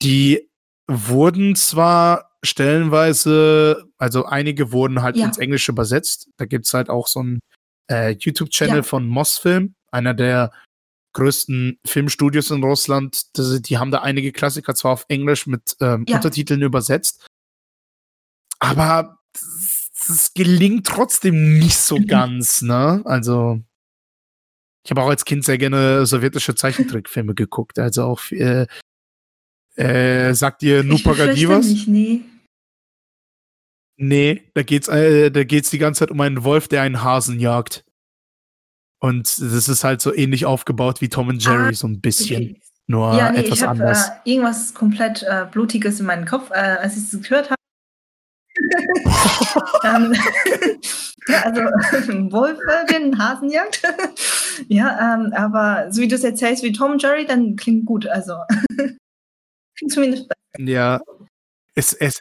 [0.03, 0.51] die
[0.87, 5.25] wurden zwar stellenweise, also einige wurden halt ja.
[5.27, 6.29] ins Englische übersetzt.
[6.37, 7.41] Da gibt es halt auch so einen
[7.91, 8.83] äh, YouTube-Channel ja.
[8.83, 10.53] von Mossfilm, einer der
[11.15, 13.37] größten Filmstudios in Russland.
[13.39, 16.17] Das, die haben da einige Klassiker zwar auf Englisch mit ähm, ja.
[16.17, 17.27] Untertiteln übersetzt,
[18.59, 19.19] aber
[20.09, 22.07] es gelingt trotzdem nicht so mhm.
[22.07, 23.03] ganz, ne?
[23.05, 23.61] Also
[24.85, 27.79] ich habe auch als Kind sehr gerne sowjetische Zeichentrickfilme geguckt.
[27.79, 28.67] Also auch äh,
[29.77, 31.67] äh, sagt ihr Nupagadi was?
[31.67, 32.21] Nicht, nee.
[33.97, 37.39] Nee, da geht's, äh, da geht's die ganze Zeit um einen Wolf, der einen Hasen
[37.39, 37.85] jagt.
[39.05, 42.53] Und das ist halt so ähnlich aufgebaut wie Tom und Jerry, ah, so ein bisschen.
[42.53, 42.61] Okay.
[42.87, 44.09] Nur ja, nee, etwas ich hab, anders.
[44.09, 47.61] Äh, irgendwas komplett äh, Blutiges in meinem Kopf, äh, als ich es gehört habe.
[49.85, 50.15] ähm,
[51.29, 51.61] ja, also
[52.33, 53.83] Wolf äh, den Hasen jagt.
[54.69, 58.07] ja, ähm, aber so wie du es erzählst wie Tom und Jerry, dann klingt gut.
[58.07, 58.39] Also
[59.77, 60.67] klingt zumindest besser.
[60.67, 60.99] Ja,
[61.75, 62.21] es, es,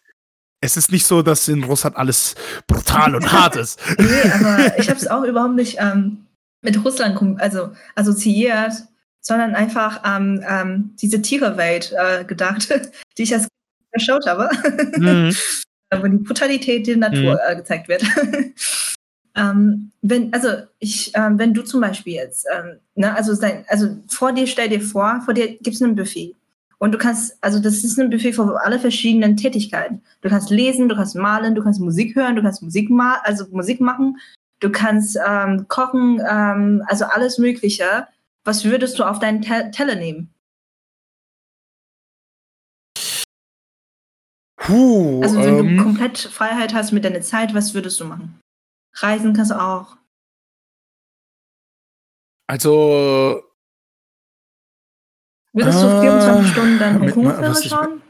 [0.60, 2.36] es ist nicht so, dass in Russland alles
[2.67, 3.80] brutal und hart ist.
[3.98, 6.26] nee, aber ich habe es auch überhaupt nicht ähm,
[6.63, 8.73] mit Russland also assoziiert,
[9.21, 12.69] sondern einfach ähm, ähm, diese Tierewelt äh, gedacht,
[13.17, 13.47] die ich als
[13.91, 14.49] geschaut habe,
[14.97, 15.34] mhm.
[16.02, 17.39] wo die Brutalität der Natur mhm.
[17.47, 18.04] äh, gezeigt wird.
[19.36, 20.49] ähm, wenn, also
[20.80, 24.69] ich, äh, wenn du zum Beispiel jetzt, ähm, ne, also, sein, also vor dir, stell
[24.69, 26.36] dir vor, vor dir gibt es ein Buffet
[26.80, 30.02] und du kannst, also das ist ein Buffet für alle verschiedenen Tätigkeiten.
[30.21, 33.45] Du kannst lesen, du kannst malen, du kannst Musik hören, du kannst Musik ma also
[33.52, 34.17] Musik machen,
[34.63, 38.08] du kannst ähm, kochen, ähm, also alles Mögliche.
[38.45, 40.34] Was würdest du auf deinen Te Teller nehmen?
[44.58, 48.39] Puh, also wenn ähm, du komplett Freiheit hast mit deiner Zeit, was würdest du machen?
[48.95, 49.97] Reisen kannst du auch.
[52.47, 53.43] Also
[55.54, 58.02] Würdest du 24 ah, Stunden deinen Hongkong-Filme schauen?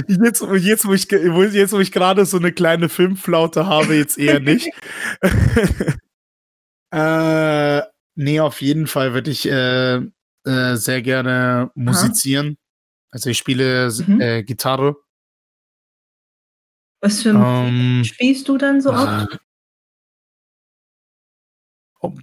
[0.07, 4.39] jetzt, jetzt, wo ich, jetzt, wo ich gerade so eine kleine Filmflaute habe, jetzt eher
[4.39, 4.69] nicht.
[6.91, 7.81] äh,
[8.15, 12.47] nee, auf jeden Fall würde ich äh, äh, sehr gerne musizieren.
[12.47, 12.55] Aha.
[13.11, 14.21] Also ich spiele mhm.
[14.21, 14.97] Äh, Gitarre.
[17.01, 19.39] Was für Musik ähm, spielst du dann so oft?
[22.01, 22.13] Oh,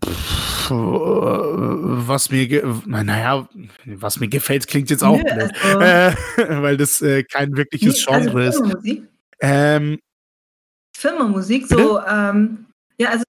[0.74, 3.48] was mir, naja,
[3.84, 8.06] was mir gefällt, klingt jetzt auch Nö, blöd, also, äh, weil das äh, kein wirkliches
[8.06, 8.70] nee, also Genre also ist.
[8.70, 9.08] Filmmusik?
[9.40, 9.98] Ähm,
[10.96, 12.66] Filmmusik, so, ähm,
[12.98, 13.24] ja, also.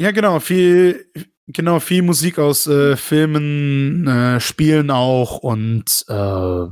[0.00, 1.06] Ja, genau, viel,
[1.46, 6.66] genau, viel Musik aus äh, Filmen, äh, Spielen auch und äh,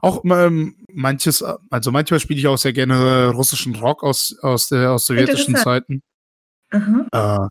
[0.00, 4.92] auch ähm, manches, also manchmal spiele ich auch sehr gerne russischen Rock aus, aus, der,
[4.92, 6.02] aus sowjetischen Zeiten.
[6.70, 7.48] Äh,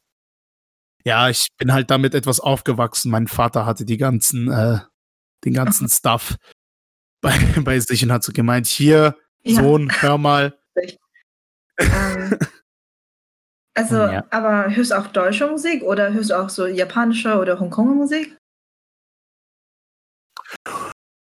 [1.07, 3.09] ja, ich bin halt damit etwas aufgewachsen.
[3.09, 4.79] Mein Vater hatte die ganzen, äh,
[5.45, 6.35] den ganzen Stuff
[7.21, 9.55] bei, bei sich und hat so gemeint, hier, ja.
[9.55, 10.59] Sohn, hör mal.
[11.79, 12.37] ähm,
[13.73, 14.25] also, ja.
[14.31, 18.35] aber hörst du auch deutsche Musik oder hörst du auch so japanische oder Hongkonger Musik?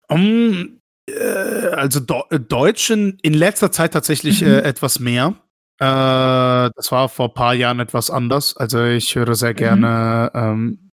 [0.09, 4.47] Um, äh, also Do Deutschen in letzter Zeit tatsächlich mhm.
[4.47, 5.35] äh, etwas mehr.
[5.79, 8.57] Äh, das war vor ein paar Jahren etwas anders.
[8.57, 9.57] Also ich höre sehr mhm.
[9.57, 10.91] gerne ähm,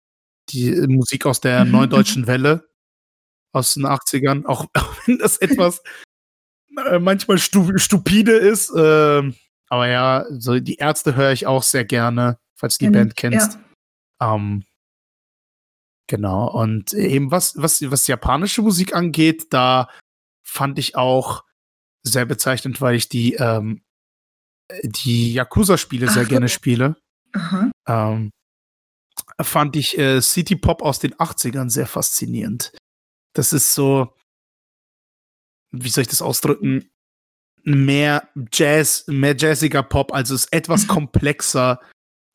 [0.50, 1.72] die Musik aus der mhm.
[1.74, 2.68] Neuen Deutschen Welle
[3.54, 5.82] aus den 80ern, auch, auch wenn das etwas
[6.90, 8.70] äh, manchmal stu stupide ist.
[8.70, 9.32] Äh,
[9.70, 13.58] aber ja, so die Ärzte höre ich auch sehr gerne, falls du die Band kennst.
[14.22, 14.36] Ja.
[14.36, 14.64] Ähm,
[16.08, 16.50] genau.
[16.52, 19.90] Und eben was, was, was japanische Musik angeht, da
[20.44, 21.44] fand ich auch
[22.04, 23.82] sehr bezeichnend, weil ich die, ähm,
[24.84, 26.96] die Yakuza-Spiele sehr gerne spiele.
[27.88, 28.32] Ähm,
[29.42, 32.72] fand ich äh, City Pop aus den 80ern sehr faszinierend.
[33.34, 34.14] Das ist so,
[35.72, 36.90] wie soll ich das ausdrücken?
[37.64, 40.88] Mehr Jazz, mehr jazziger Pop, also ist etwas mhm.
[40.88, 41.80] komplexer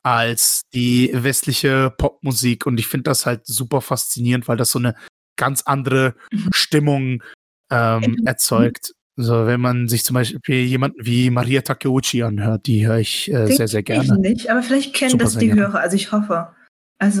[0.03, 4.95] als die westliche Popmusik und ich finde das halt super faszinierend, weil das so eine
[5.37, 6.49] ganz andere mhm.
[6.53, 7.23] Stimmung
[7.71, 8.93] ähm, erzeugt.
[9.15, 13.45] So, wenn man sich zum Beispiel jemanden wie Maria Takeuchi anhört, die höre ich äh,
[13.45, 14.05] sehr, sehr gerne.
[14.05, 16.49] Ich nicht, aber vielleicht kennen Super das die Hörer, also ich hoffe.
[16.97, 17.19] Also,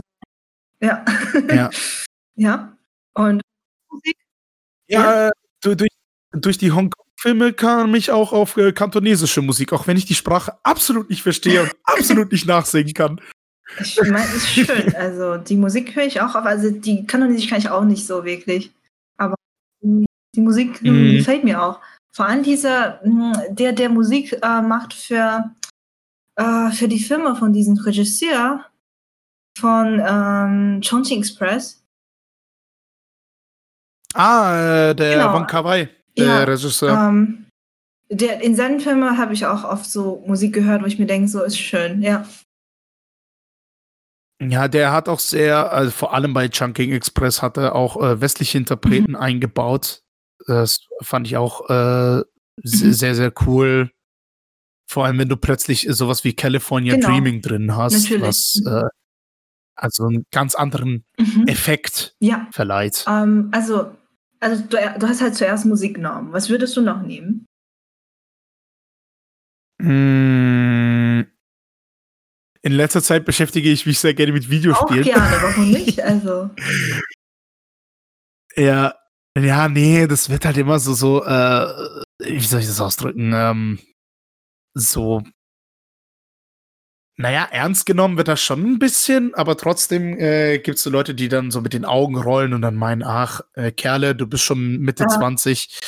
[0.81, 1.05] ja.
[1.49, 1.69] Ja.
[2.35, 2.77] ja.
[3.13, 3.41] Und
[3.91, 4.17] Musik?
[4.87, 5.31] Ja, ja.
[5.61, 5.91] Du, durch,
[6.31, 10.57] durch die Hongkong-Filme kam ich auch auf äh, kantonesische Musik, auch wenn ich die Sprache
[10.63, 13.21] absolut nicht verstehe und absolut nicht nachsingen kann.
[13.79, 14.95] Ich meine, ist schön.
[14.95, 18.25] Also, die Musik höre ich auch auf, also die kantonesisch kann ich auch nicht so
[18.25, 18.71] wirklich.
[20.35, 21.17] Die Musik mhm.
[21.17, 21.79] gefällt mir auch.
[22.15, 25.51] Vor allem dieser, hm, der, der Musik äh, macht für,
[26.35, 28.65] äh, für die Filme von diesem Regisseur
[29.57, 31.83] von ähm, Chongqing Express.
[34.13, 35.33] Ah, äh, der genau.
[35.33, 36.91] Wong Kar Wai, der ja, Regisseur.
[36.91, 37.47] Ähm,
[38.09, 41.27] der, in seinen Filmen habe ich auch oft so Musik gehört, wo ich mir denke,
[41.27, 42.27] so ist schön, ja.
[44.41, 48.21] Ja, der hat auch sehr, also vor allem bei Chunking Express hat er auch äh,
[48.21, 49.17] westliche Interpreten mhm.
[49.17, 50.02] eingebaut.
[50.47, 52.23] Das fand ich auch äh, mhm.
[52.63, 53.91] sehr, sehr cool.
[54.89, 57.07] Vor allem, wenn du plötzlich sowas wie California genau.
[57.07, 58.27] Dreaming drin hast, Natürlich.
[58.27, 58.89] was äh,
[59.75, 61.47] also einen ganz anderen mhm.
[61.47, 62.47] Effekt ja.
[62.51, 63.05] verleiht.
[63.07, 63.95] Um, ähm, also,
[64.39, 66.31] also du, du, hast halt zuerst Musik genommen.
[66.31, 67.45] Was würdest du noch nehmen?
[69.79, 71.23] Mm,
[72.61, 75.03] in letzter Zeit beschäftige ich mich sehr gerne mit Videospielen.
[75.03, 75.99] Auch gerne, warum nicht?
[76.03, 76.49] Also.
[78.55, 78.95] ja,
[79.37, 83.31] ja, nee, das wird halt immer so, so, äh, wie soll ich das ausdrücken?
[83.33, 83.79] Ähm,
[84.75, 85.23] so,
[87.15, 91.13] naja, ernst genommen wird das schon ein bisschen, aber trotzdem äh, gibt es so Leute,
[91.13, 94.43] die dann so mit den Augen rollen und dann meinen, ach, äh, Kerle, du bist
[94.43, 95.09] schon Mitte ah.
[95.09, 95.79] 20.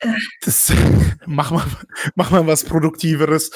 [0.00, 0.12] Äh.
[0.42, 0.72] Das,
[1.26, 1.64] mach mal,
[2.14, 3.48] mach mal was Produktiveres.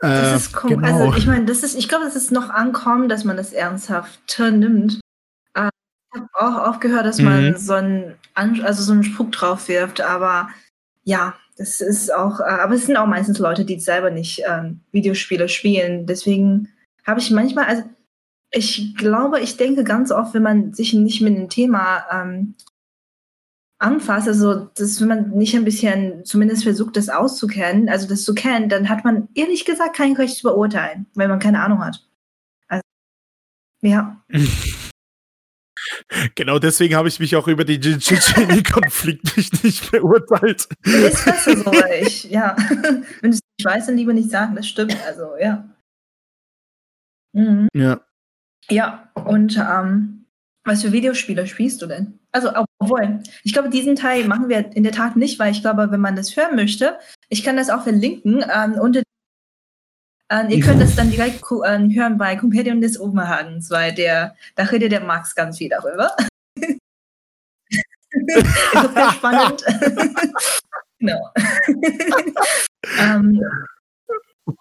[0.00, 0.86] Äh, das ist genau.
[0.86, 4.20] Also ich meine, das ist, ich glaube, es ist noch ankommen, dass man das ernsthaft
[4.38, 5.01] nimmt
[6.14, 7.56] habe auch aufgehört, dass man mhm.
[7.56, 10.48] so einen, also so einen Spruch drauf wirft, aber
[11.04, 14.80] ja, das ist auch, äh, aber es sind auch meistens Leute, die selber nicht ähm,
[14.92, 16.06] Videospiele spielen.
[16.06, 16.68] Deswegen
[17.06, 17.82] habe ich manchmal, also
[18.50, 22.54] ich glaube, ich denke ganz oft, wenn man sich nicht mit dem Thema ähm,
[23.78, 28.34] anfasst, also dass wenn man nicht ein bisschen zumindest versucht, das auszukennen, also das zu
[28.34, 32.06] kennen, dann hat man ehrlich gesagt kein Recht zu beurteilen, weil man keine Ahnung hat.
[32.68, 32.82] Also,
[33.82, 34.22] ja.
[36.34, 40.68] Genau deswegen habe ich mich auch über den Tschetschenien-Konflikt nicht, nicht beurteilt.
[40.84, 42.56] Ist besser so, weil ich, ja.
[43.20, 44.96] Wenn du es nicht weißt, dann lieber nicht sagen, das stimmt.
[45.06, 45.68] Also, ja.
[47.34, 47.68] Mhm.
[47.74, 48.00] Ja.
[48.70, 50.26] Ja, und ähm,
[50.64, 52.18] was für Videospiele spielst du denn?
[52.30, 55.90] Also, obwohl, ich glaube, diesen Teil machen wir in der Tat nicht, weil ich glaube,
[55.90, 59.02] wenn man das hören möchte, ich kann das auch verlinken ähm, unter
[60.32, 64.62] ähm, ihr könnt das dann direkt äh, hören bei Compendium des Oberhagens, weil der, da
[64.64, 66.10] redet der Max ganz viel darüber.
[66.56, 66.78] ist
[68.94, 69.62] sehr spannend.
[70.98, 71.30] genau.
[72.98, 73.42] ähm,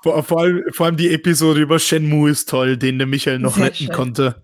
[0.04, 3.58] vor, vor, allem, vor allem die Episode über Shenmue ist toll, den der Michael noch
[3.58, 3.94] retten schön.
[3.94, 4.44] konnte.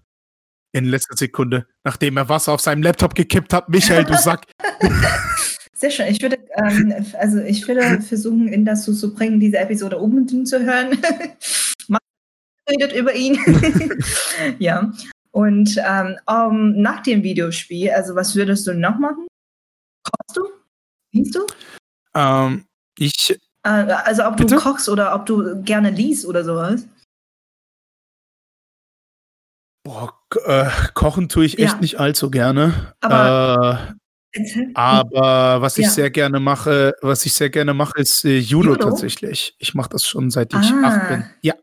[0.74, 3.70] In letzter Sekunde, nachdem er Wasser auf seinem Laptop gekippt hat.
[3.70, 4.46] Michael, du Sack.
[5.78, 6.08] Sehr schön.
[6.08, 10.60] Ich würde, ähm, also ich würde versuchen, ihn dazu zu bringen, diese Episode unbedingt zu
[10.60, 11.00] hören.
[11.88, 12.00] Man
[12.68, 13.38] redet über ihn.
[14.60, 14.92] ja.
[15.30, 19.28] Und ähm, um, nach dem Videospiel, also was würdest du noch machen?
[20.02, 20.50] Kochst du?
[21.12, 21.46] Liest du?
[22.16, 22.66] Ähm,
[22.98, 23.40] ich.
[23.62, 24.56] Äh, also ob bitte?
[24.56, 26.88] du kochst oder ob du gerne liest oder sowas.
[29.84, 30.12] Boah,
[30.44, 31.82] äh, kochen tue ich echt ja.
[31.82, 32.96] nicht allzu gerne.
[33.00, 34.07] Aber äh,
[34.74, 35.92] aber was ich ja.
[35.92, 39.56] sehr gerne mache, was ich sehr gerne mache, ist äh, Judo, Judo, tatsächlich.
[39.60, 40.82] Ich mache das schon seit ich ah.
[40.84, 41.24] acht bin.
[41.42, 41.54] Ja.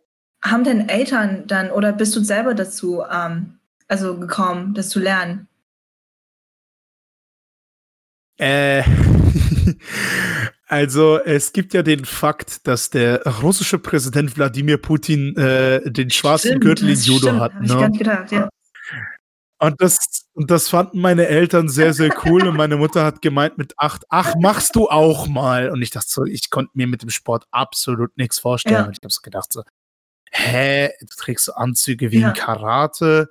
[0.42, 3.58] Haben denn Eltern dann oder bist du selber dazu ähm,
[3.88, 5.48] also gekommen, das zu lernen?
[8.37, 8.82] Äh,
[10.66, 16.48] also es gibt ja den Fakt, dass der russische Präsident Wladimir Putin äh, den schwarzen
[16.48, 17.60] stimmt, Gürtel in Judo stimmt, hat.
[17.60, 17.90] Ne?
[17.92, 18.48] Ich gedacht, ja.
[19.58, 22.48] Und das Und das fanden meine Eltern sehr, sehr cool.
[22.48, 25.70] Und meine Mutter hat gemeint mit acht, ach, machst du auch mal.
[25.70, 28.74] Und ich dachte so, ich konnte mir mit dem Sport absolut nichts vorstellen.
[28.74, 28.84] Ja.
[28.86, 29.62] Und ich habe so gedacht so,
[30.32, 32.28] hä, du trägst so Anzüge wie ja.
[32.28, 33.30] in Karate,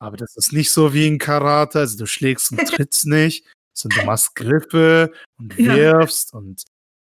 [0.00, 1.78] aber das ist nicht so wie in Karate.
[1.78, 6.38] Also du schlägst und trittst nicht, sondern du machst Griffe und wirfst ja.
[6.38, 6.64] und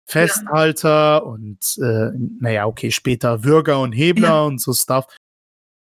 [0.04, 5.06] Festhalter und äh, naja, okay, später Würger und Hebler und so Stuff.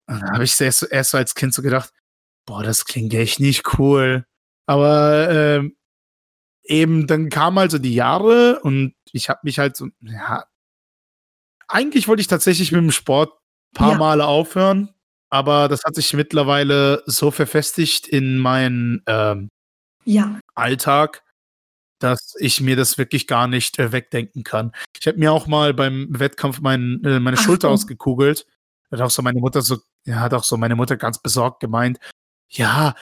[0.07, 1.93] Und dann habe ich erst, erst so als Kind so gedacht,
[2.49, 4.25] boah, das klingt echt nicht cool.
[4.67, 5.77] Aber ähm,
[6.65, 10.45] eben dann kamen also die Jahre und ich habe mich halt so, ja,
[11.69, 13.33] eigentlich wollte ich tatsächlich mit dem Sport
[13.75, 13.99] paar ja.
[13.99, 14.95] Male aufhören,
[15.29, 19.51] aber das hat sich mittlerweile so verfestigt in meinen ähm,
[20.05, 20.41] ja.
[20.55, 21.23] Alltag,
[21.99, 24.73] dass ich mir das wirklich gar nicht äh, wegdenken kann.
[24.99, 27.73] Ich habe mir auch mal beim Wettkampf mein, äh, meine Ach, Schulter oh.
[27.73, 28.47] ausgekugelt.
[28.91, 31.99] Hat auch so meine Mutter so, ja, hat auch so meine Mutter ganz besorgt gemeint,
[32.49, 32.95] ja,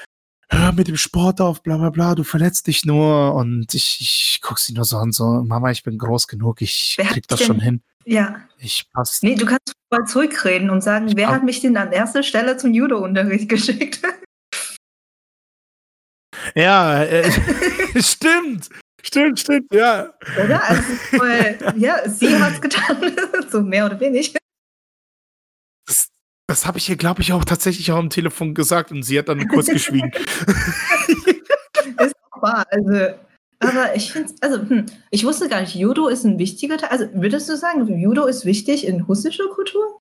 [0.48, 3.34] hör mit dem Sport auf, bla bla bla, du verletzt dich nur.
[3.34, 6.94] Und ich, ich guck sie nur so an, so, Mama, ich bin groß genug, ich
[6.98, 7.82] wer krieg das denn, schon hin.
[8.04, 8.40] Ja.
[8.58, 9.22] Ich pass.
[9.22, 12.72] Nee, du kannst mal zurückreden und sagen, wer hat mich denn an erster Stelle zum
[12.72, 14.00] Judo-Unterricht geschickt?
[16.54, 17.30] Ja, äh,
[18.00, 18.68] stimmt.
[19.02, 20.12] Stimmt, stimmt, ja.
[20.42, 20.68] Oder?
[20.68, 20.82] Also,
[21.16, 22.96] voll, ja, sie hat's getan,
[23.50, 24.38] so mehr oder weniger.
[26.56, 29.28] Das, habe ich ihr, glaube ich, auch tatsächlich auch am Telefon gesagt und sie hat
[29.28, 30.10] dann kurz geschwiegen.
[32.00, 32.64] ist auch wahr.
[32.70, 33.14] Also,
[33.58, 36.88] aber ich finde also hm, ich wusste gar nicht, Judo ist ein wichtiger Teil.
[36.88, 40.00] Also würdest du sagen, Judo ist wichtig in russischer Kultur?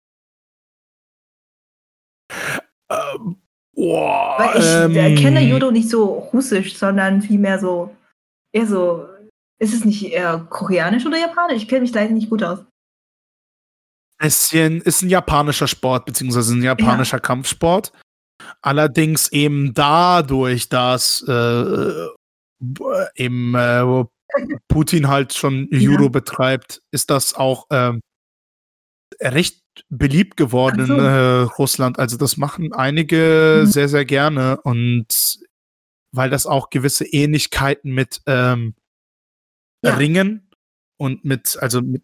[2.90, 3.36] Ähm,
[3.74, 7.94] boah, Weil ich ähm, kenne Judo nicht so russisch, sondern vielmehr so,
[8.54, 9.10] eher so,
[9.60, 11.64] ist es nicht eher koreanisch oder japanisch?
[11.64, 12.60] Ich kenne mich leider nicht gut aus.
[14.18, 17.22] Es ist ein japanischer Sport, beziehungsweise ein japanischer ja.
[17.22, 17.92] Kampfsport.
[18.62, 22.08] Allerdings eben dadurch, dass äh,
[23.16, 24.06] eben äh,
[24.68, 26.10] Putin halt schon Judo ja.
[26.10, 28.02] betreibt, ist das auch ähm,
[29.22, 30.94] recht beliebt geworden so.
[30.94, 32.00] in äh, Russland.
[32.00, 33.68] Also das machen einige mhm.
[33.68, 35.08] sehr, sehr gerne und
[36.12, 38.76] weil das auch gewisse Ähnlichkeiten mit ähm,
[39.84, 39.96] ja.
[39.96, 40.50] Ringen
[40.98, 42.04] und mit, also mit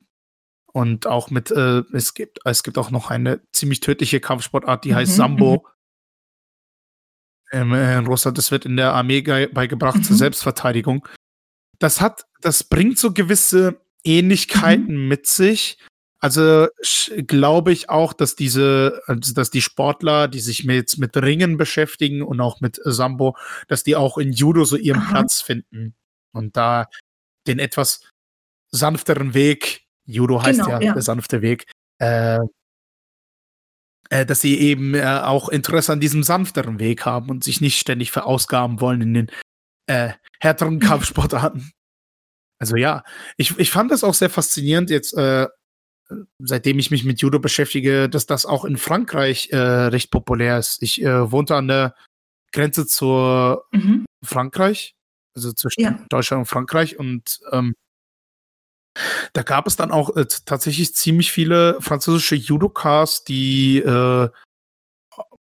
[0.73, 4.91] und auch mit, äh, es gibt, es gibt auch noch eine ziemlich tödliche Kampfsportart, die
[4.91, 4.95] mhm.
[4.95, 5.67] heißt Sambo.
[7.51, 10.03] Ähm, in Russland, das wird in der Armee beigebracht mhm.
[10.03, 11.07] zur Selbstverteidigung.
[11.79, 15.07] Das hat, das bringt so gewisse Ähnlichkeiten mhm.
[15.07, 15.77] mit sich.
[16.19, 16.67] Also
[17.27, 22.21] glaube ich auch, dass diese, also dass die Sportler, die sich jetzt mit Ringen beschäftigen
[22.21, 23.35] und auch mit Sambo,
[23.67, 25.09] dass die auch in Judo so ihren Aha.
[25.09, 25.95] Platz finden
[26.31, 26.87] und da
[27.47, 28.01] den etwas
[28.69, 29.80] sanfteren Weg
[30.11, 31.65] Judo heißt genau, ja, ja, der sanfte Weg.
[31.99, 32.39] Äh,
[34.11, 37.79] äh, dass sie eben äh, auch Interesse an diesem sanfteren Weg haben und sich nicht
[37.79, 39.31] ständig verausgaben wollen in den
[39.87, 41.71] äh, härteren Kampfsportarten.
[42.59, 43.03] Also ja,
[43.37, 45.47] ich, ich fand das auch sehr faszinierend jetzt, äh,
[46.39, 50.83] seitdem ich mich mit Judo beschäftige, dass das auch in Frankreich äh, recht populär ist.
[50.83, 51.95] Ich wohnte an der
[52.51, 54.05] Grenze zu mhm.
[54.21, 54.93] Frankreich,
[55.33, 56.05] also zwischen ja.
[56.09, 57.75] Deutschland und Frankreich und ähm,
[59.33, 64.29] da gab es dann auch äh, tatsächlich ziemlich viele französische Judokas, die äh,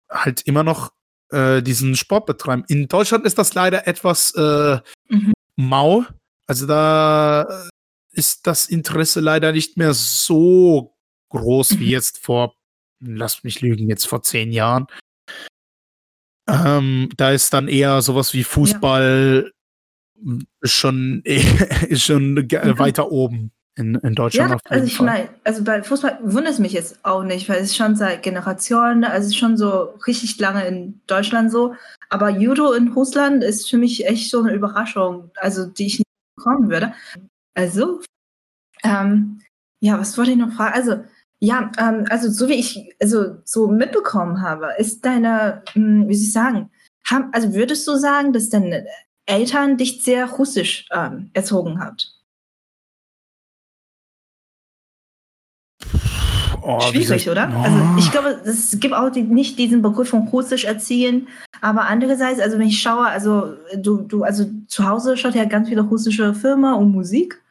[0.10, 0.92] halt immer noch
[1.32, 2.64] äh, diesen Sport betreiben.
[2.68, 5.34] In Deutschland ist das leider etwas äh, mhm.
[5.56, 6.06] mau.
[6.48, 7.70] Also da äh,
[8.12, 10.96] ist das Interesse leider nicht mehr so
[11.30, 11.80] groß mhm.
[11.80, 12.56] wie jetzt vor,
[13.00, 14.88] lasst mich lügen, jetzt vor zehn Jahren.
[16.48, 19.52] Ähm, da ist dann eher sowas wie Fußball
[20.62, 22.80] ist schon, ist schon mhm.
[22.80, 24.52] weiter oben in, in Deutschland.
[24.52, 27.76] Ja, also ich meine, also bei Fußball wundert es mich jetzt auch nicht, weil es
[27.76, 31.76] schon seit Generationen, also schon so richtig lange in Deutschland so.
[32.10, 36.08] Aber Judo in Russland ist für mich echt so eine Überraschung, also die ich nicht
[36.36, 36.94] bekommen würde.
[37.54, 38.02] Also,
[38.84, 39.42] ähm,
[39.80, 40.74] ja, was wollte ich noch fragen?
[40.74, 41.04] Also,
[41.40, 46.16] ja, ähm, also so wie ich also so mitbekommen habe, ist deine, mh, hm, wie
[46.16, 46.70] soll ich sagen,
[47.10, 48.86] haben, also würdest du sagen, dass deine
[49.32, 52.12] Eltern dich sehr russisch ähm, erzogen hat?
[56.64, 57.52] Oh, Schwierig, oder?
[57.56, 57.62] Oh.
[57.62, 61.28] Also ich glaube, es gibt auch die, nicht diesen Begriff von Russisch erziehen,
[61.62, 65.70] aber andererseits, also wenn ich schaue, also du, du, also zu Hause schaut ja ganz
[65.70, 67.42] viele russische Filme und Musik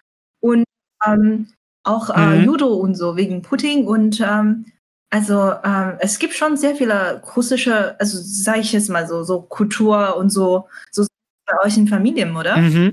[0.40, 0.64] und
[1.04, 1.48] ähm,
[1.82, 2.44] auch äh, mhm.
[2.44, 4.66] Judo und so wegen Putin und ähm,
[5.12, 9.42] also ähm, es gibt schon sehr viele russische, also sage ich jetzt mal so, so
[9.42, 11.04] Kultur und so, so
[11.50, 12.56] bei euch in Familien, oder?
[12.56, 12.92] Mhm.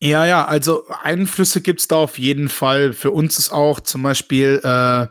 [0.00, 2.92] Ja, ja, also Einflüsse gibt es da auf jeden Fall.
[2.92, 5.08] Für uns ist auch zum Beispiel, äh,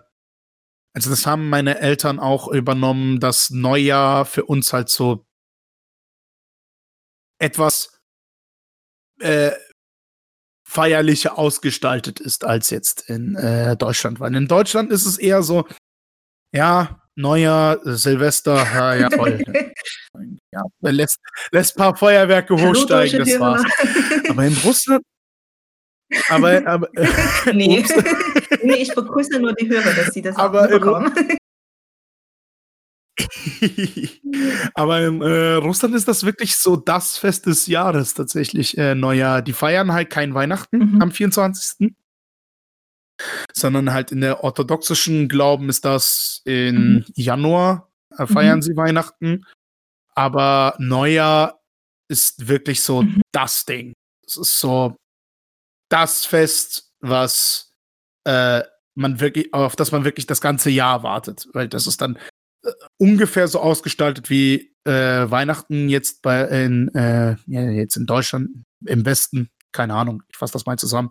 [0.94, 5.26] also das haben meine Eltern auch übernommen, das Neujahr für uns halt so
[7.40, 8.00] etwas
[9.20, 9.52] äh,
[10.68, 14.20] feierlicher ausgestaltet ist als jetzt in äh, Deutschland.
[14.20, 15.68] Weil in Deutschland ist es eher so,
[16.54, 19.44] ja, Neujahr, Silvester, ja, ja toll.
[20.52, 21.20] ja, lässt,
[21.52, 23.64] lässt ein paar Feuerwerke hochsteigen, das war's.
[24.30, 25.04] Aber in Russland.
[26.30, 26.88] Aber, aber
[27.54, 27.84] nee.
[28.64, 31.12] nee, ich begrüße nur die Hörer, dass sie das aber auch bekommen.
[34.76, 39.42] Aber in äh, Russland ist das wirklich so das Fest des Jahres tatsächlich, äh, Neujahr.
[39.42, 41.02] Die feiern halt kein Weihnachten mhm.
[41.02, 41.94] am 24.
[43.54, 47.06] Sondern halt in der orthodoxischen Glauben ist das in mhm.
[47.16, 48.62] Januar, äh, feiern mhm.
[48.62, 49.46] sie Weihnachten.
[50.14, 51.62] Aber Neujahr
[52.10, 53.22] ist wirklich so mhm.
[53.32, 53.94] das Ding.
[54.26, 54.96] Es ist so
[55.90, 57.74] das Fest, was
[58.26, 58.64] äh,
[58.96, 61.48] man wirklich, auf das man wirklich das ganze Jahr wartet.
[61.54, 62.18] Weil das ist dann
[62.98, 68.50] ungefähr so ausgestaltet wie äh, Weihnachten jetzt bei in, äh, ja, jetzt in Deutschland
[68.86, 69.50] im Westen.
[69.72, 71.10] Keine Ahnung, ich fasse das mal zusammen.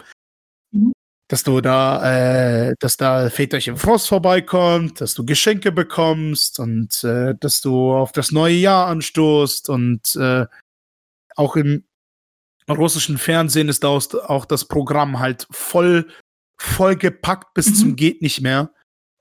[1.29, 7.35] Dass du da, äh, dass da Väterchen Frost vorbeikommt, dass du Geschenke bekommst und äh,
[7.41, 10.47] dass du auf das neue Jahr anstoßt und äh,
[11.35, 11.85] auch im
[12.69, 16.09] russischen Fernsehen ist auch, auch das Programm halt voll,
[16.61, 17.75] voll gepackt bis mhm.
[17.75, 18.73] zum geht nicht mehr.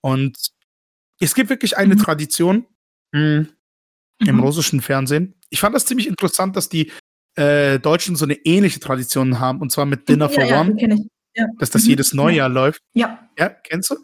[0.01, 0.51] Und
[1.20, 1.99] es gibt wirklich eine mhm.
[1.99, 2.66] Tradition
[3.14, 3.47] mh,
[4.20, 4.39] im mhm.
[4.39, 5.36] russischen Fernsehen.
[5.49, 6.91] Ich fand das ziemlich interessant, dass die
[7.36, 11.10] äh, Deutschen so eine ähnliche Tradition haben, und zwar mit Dinner ja, for ja, One
[11.35, 11.47] Ja.
[11.59, 11.91] Dass das mhm.
[11.91, 12.83] jedes Neujahr läuft.
[12.95, 13.29] Ja.
[13.39, 13.97] Ja, kennst du?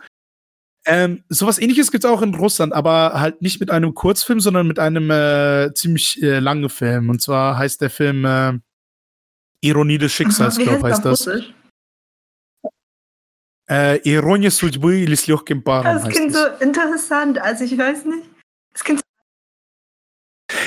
[0.89, 4.69] Ähm, sowas ähnliches gibt es auch in Russland, aber halt nicht mit einem Kurzfilm, sondern
[4.69, 7.11] mit einem äh, ziemlich äh, langen Film.
[7.11, 8.53] Und zwar heißt der Film äh,
[9.62, 11.27] Ironie des Schicksals, glaube ich, heißt das.
[11.27, 11.53] Russisch?
[13.69, 15.97] Äh, Ironie судьбы или с легким паром.
[15.97, 18.29] Das klingt so interessant, also ich weiß nicht.
[18.73, 19.03] Das klingt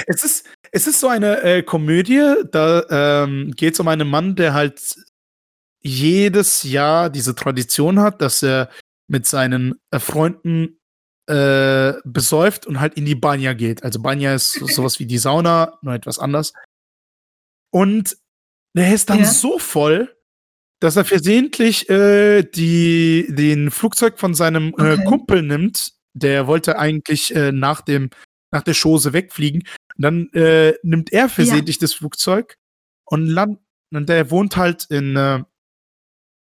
[0.08, 4.36] es ist, es ist so eine äh, Komödie, da ähm, geht es um einen Mann,
[4.36, 4.95] der halt
[5.85, 8.70] jedes Jahr diese Tradition hat, dass er
[9.07, 10.80] mit seinen äh, Freunden
[11.26, 13.85] äh, besäuft und halt in die Banya geht.
[13.85, 16.53] Also Banya ist sowas wie die Sauna, nur etwas anders.
[17.70, 18.16] Und
[18.76, 19.26] der ist dann ja.
[19.26, 20.16] so voll,
[20.80, 25.05] dass er versehentlich äh, die, den Flugzeug von seinem äh, okay.
[25.05, 25.93] Kumpel nimmt.
[26.16, 28.11] Der wollte eigentlich äh, nach, dem,
[28.53, 29.64] nach der Chose wegfliegen.
[29.97, 31.80] Und dann äh, nimmt er versehentlich ja.
[31.80, 32.57] das Flugzeug
[33.05, 33.59] und land
[33.93, 35.43] und der wohnt halt in äh,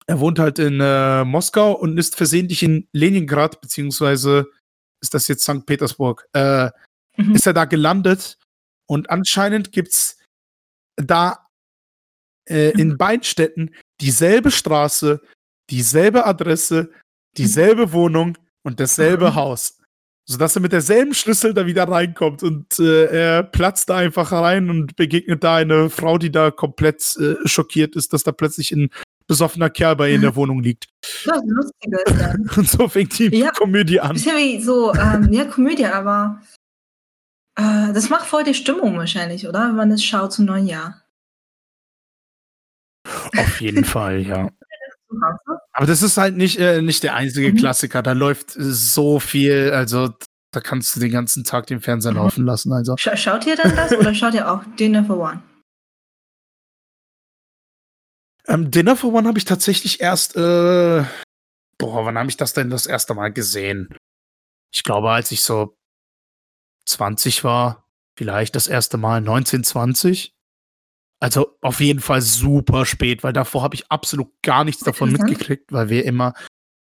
[0.09, 4.49] er wohnt halt in äh, Moskau und ist versehentlich in Leningrad, beziehungsweise
[5.03, 5.67] ist das jetzt St.
[5.67, 6.71] Petersburg, äh,
[7.15, 7.35] mhm.
[7.35, 8.39] ist er da gelandet
[8.89, 10.17] und anscheinend gibt's
[10.95, 11.45] da
[12.49, 15.21] äh, in beiden Städten dieselbe Straße,
[15.69, 16.91] dieselbe Adresse,
[17.37, 19.35] dieselbe Wohnung und dasselbe mhm.
[19.35, 19.77] Haus.
[20.27, 24.71] Sodass er mit derselben Schlüssel da wieder reinkommt und äh, er platzt da einfach rein
[24.71, 28.89] und begegnet da eine Frau, die da komplett äh, schockiert ist, dass da plötzlich ein
[29.29, 30.87] besoffener Kerl bei ihr in der Wohnung liegt.
[31.23, 32.49] Das Lustige ist dann.
[32.57, 34.15] Und so fängt die ja, Komödie an.
[34.15, 36.41] Ist ja wie so, ähm, ja, Komödie, aber
[37.55, 39.67] äh, das macht voll die Stimmung wahrscheinlich, oder?
[39.67, 41.03] Wenn man es schaut zum neuen Jahr.
[43.37, 44.49] Auf jeden Fall, ja.
[45.73, 47.57] Aber das ist halt nicht, äh, nicht der einzige mhm.
[47.57, 48.01] Klassiker.
[48.01, 50.09] Da läuft so viel, also
[50.51, 52.17] da kannst du den ganzen Tag den Fernseher mhm.
[52.17, 52.73] laufen lassen.
[52.73, 52.97] Also.
[52.97, 55.43] Sch schaut ihr dann das oder schaut ihr auch Dinner for One?
[58.49, 61.03] Ähm, Dinner for One habe ich tatsächlich erst, äh,
[61.77, 63.95] boah, wann habe ich das denn das erste Mal gesehen?
[64.73, 65.77] Ich glaube, als ich so
[66.85, 67.87] 20 war,
[68.17, 70.33] vielleicht das erste Mal 1920.
[71.21, 75.71] Also auf jeden Fall super spät, weil davor habe ich absolut gar nichts davon mitgekriegt,
[75.71, 76.33] weil wir immer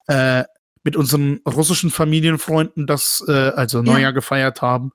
[0.06, 0.44] äh,
[0.84, 4.10] mit unseren russischen Familienfreunden das äh, also Neujahr ja.
[4.12, 4.92] gefeiert haben.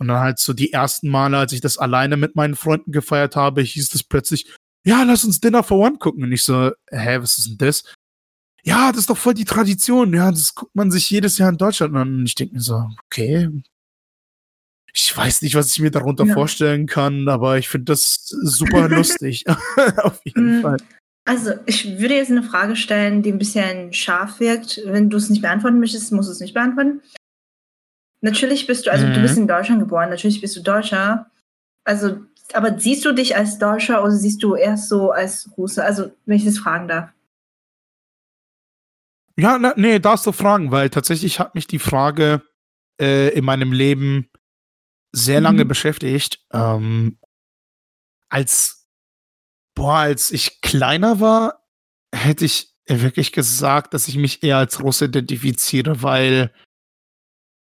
[0.00, 3.34] Und dann halt so die ersten Male, als ich das alleine mit meinen Freunden gefeiert
[3.34, 4.54] habe, hieß es plötzlich,
[4.84, 6.24] ja, lass uns Dinner for One gucken.
[6.24, 7.84] Und ich so, hä, was ist denn das?
[8.62, 10.12] Ja, das ist doch voll die Tradition.
[10.14, 12.18] Ja, das guckt man sich jedes Jahr in Deutschland an.
[12.18, 13.48] Und ich denke mir so, okay,
[14.94, 16.34] ich weiß nicht, was ich mir darunter ja.
[16.34, 19.44] vorstellen kann, aber ich finde das super lustig.
[19.98, 20.62] Auf jeden mhm.
[20.62, 20.76] Fall.
[21.24, 24.80] Also, ich würde jetzt eine Frage stellen, die ein bisschen scharf wirkt.
[24.86, 27.02] Wenn du es nicht beantworten möchtest, musst du es nicht beantworten.
[28.22, 29.12] Natürlich bist du, also mhm.
[29.12, 31.30] du bist in Deutschland geboren, natürlich bist du Deutscher.
[31.84, 32.20] Also,
[32.54, 35.84] aber siehst du dich als Deutscher oder siehst du erst so als Russe?
[35.84, 37.10] Also, wenn ich das fragen darf.
[39.36, 42.42] Ja, na, nee, darfst du fragen, weil tatsächlich hat mich die Frage
[43.00, 44.28] äh, in meinem Leben
[45.12, 45.68] sehr lange mhm.
[45.68, 46.44] beschäftigt.
[46.52, 47.18] Ähm,
[48.28, 48.88] als,
[49.74, 51.64] boah, als ich kleiner war,
[52.12, 56.52] hätte ich wirklich gesagt, dass ich mich eher als Russe identifiziere, weil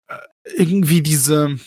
[0.09, 0.17] äh,
[0.55, 1.59] irgendwie diese,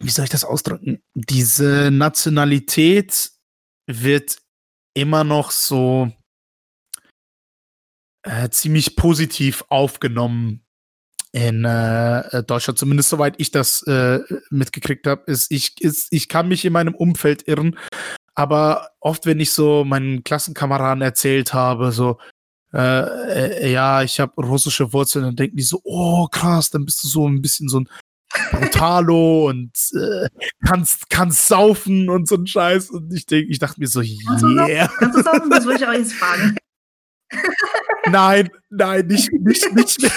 [0.00, 1.02] wie soll ich das ausdrücken?
[1.14, 3.30] Diese Nationalität
[3.86, 4.38] wird
[4.94, 6.10] immer noch so
[8.22, 10.64] äh, ziemlich positiv aufgenommen
[11.32, 14.20] in äh, Deutschland, zumindest soweit ich das äh,
[14.50, 17.78] mitgekriegt habe, ist ich, ist, ich kann mich in meinem Umfeld irren,
[18.34, 22.18] aber oft, wenn ich so meinen Klassenkameraden erzählt habe, so,
[22.72, 22.78] äh,
[23.66, 27.08] äh, ja, ich habe russische Wurzeln, dann denken die so, oh krass, dann bist du
[27.08, 27.88] so ein bisschen so ein
[28.52, 30.28] Brutalo und äh,
[30.66, 32.90] kannst, kannst saufen und so ein Scheiß.
[32.90, 34.88] Und ich denke, ich dachte mir so, yeah.
[34.98, 35.50] Kannst du saufen?
[35.50, 36.56] Das wollte ich auch jetzt fragen.
[38.06, 40.12] nein, nein, nicht, nicht, nicht mehr.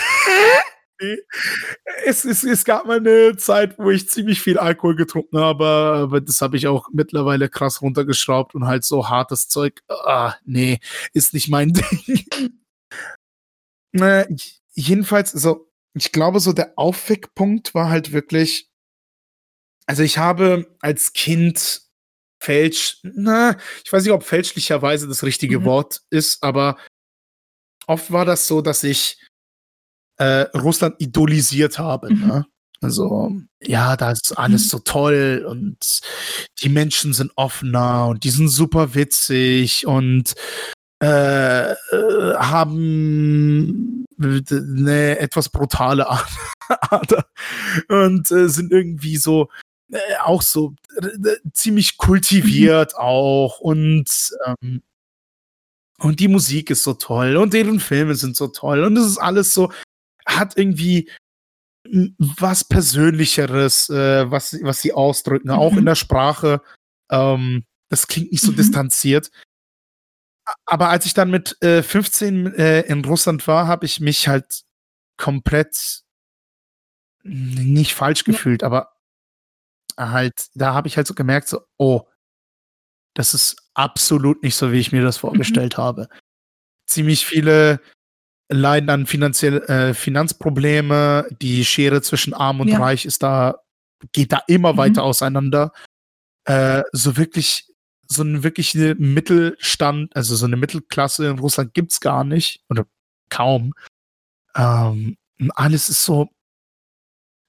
[2.06, 6.22] Es, es, es gab mal eine Zeit, wo ich ziemlich viel Alkohol getrunken habe, aber
[6.22, 9.82] das habe ich auch mittlerweile krass runtergeschraubt und halt so hartes Zeug.
[9.90, 10.80] Ah, nee,
[11.14, 11.74] ist nicht mein
[12.08, 12.26] Ding.
[14.00, 14.26] äh,
[14.74, 18.70] jedenfalls, so, ich glaube, so der Aufweckpunkt war halt wirklich,
[19.86, 21.82] also ich habe als Kind
[22.42, 25.66] fälsch, na, ich weiß nicht, ob fälschlicherweise das richtige mhm.
[25.66, 26.78] Wort ist, aber
[27.88, 29.18] oft war das so, dass ich
[30.18, 32.14] äh, Russland idolisiert habe.
[32.14, 32.28] Mhm.
[32.28, 32.46] Ne?
[32.82, 33.32] Also,
[33.62, 34.70] ja, da ist alles mhm.
[34.70, 35.78] so toll und
[36.62, 40.34] die Menschen sind offener und die sind super witzig und
[41.02, 41.76] äh, äh,
[42.36, 46.08] haben eine etwas brutale
[46.70, 47.26] Art
[47.90, 49.50] und äh, sind irgendwie so
[49.92, 53.00] äh, auch so äh, ziemlich kultiviert mhm.
[53.00, 54.08] auch und
[54.46, 54.82] ähm,
[56.00, 59.18] und die Musik ist so toll und deren Filme sind so toll und es ist
[59.18, 59.72] alles so
[60.26, 61.10] hat irgendwie
[62.18, 65.56] was Persönlicheres, äh, was, was sie ausdrücken, mhm.
[65.56, 66.62] auch in der Sprache.
[67.12, 68.58] Ähm, das klingt nicht so mhm.
[68.58, 69.32] distanziert.
[70.66, 74.64] Aber als ich dann mit äh, 15 äh, in Russland war, habe ich mich halt
[75.18, 76.04] komplett
[77.24, 78.68] nicht falsch gefühlt, ja.
[78.68, 78.94] aber
[79.98, 82.08] halt, da habe ich halt so gemerkt, so, oh,
[83.14, 85.22] das ist absolut nicht so, wie ich mir das mhm.
[85.22, 85.82] vorgestellt mhm.
[85.82, 86.10] habe.
[86.88, 87.80] Ziemlich viele
[88.50, 91.28] leiden an finanziell, äh, Finanzprobleme.
[91.42, 92.80] Die Schere zwischen Arm und ja.
[92.80, 93.56] Reich ist da,
[94.12, 94.78] geht da immer mhm.
[94.78, 95.72] weiter auseinander.
[96.46, 97.68] Äh, so wirklich,
[98.14, 102.86] so eine wirkliche Mittelstand, also so eine Mittelklasse in Russland gibt's gar nicht oder
[103.30, 103.74] kaum.
[104.56, 105.18] Ähm,
[105.56, 106.30] alles ist so,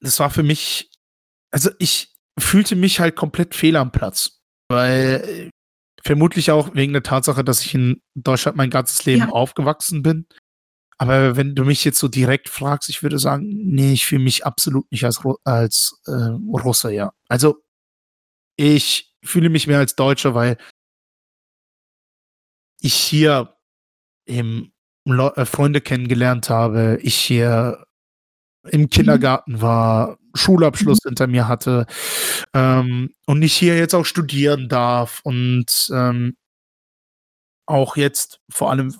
[0.00, 0.90] das war für mich,
[1.50, 5.50] also ich fühlte mich halt komplett fehl am Platz, weil
[6.02, 9.28] vermutlich auch wegen der Tatsache, dass ich in Deutschland mein ganzes Leben ja.
[9.28, 10.26] aufgewachsen bin.
[10.98, 14.46] Aber wenn du mich jetzt so direkt fragst, ich würde sagen, nee, ich fühle mich
[14.46, 17.12] absolut nicht als, als äh, Russe, ja.
[17.28, 17.56] Also
[18.56, 20.56] ich fühle mich mehr als Deutscher, weil
[22.80, 23.56] ich hier
[24.26, 24.72] eben
[25.06, 27.84] äh, Freunde kennengelernt habe, ich hier
[28.70, 28.90] im mhm.
[28.90, 31.10] Kindergarten war, Schulabschluss mhm.
[31.10, 31.86] hinter mir hatte
[32.54, 36.36] ähm, und ich hier jetzt auch studieren darf und ähm,
[37.66, 38.94] auch jetzt vor allem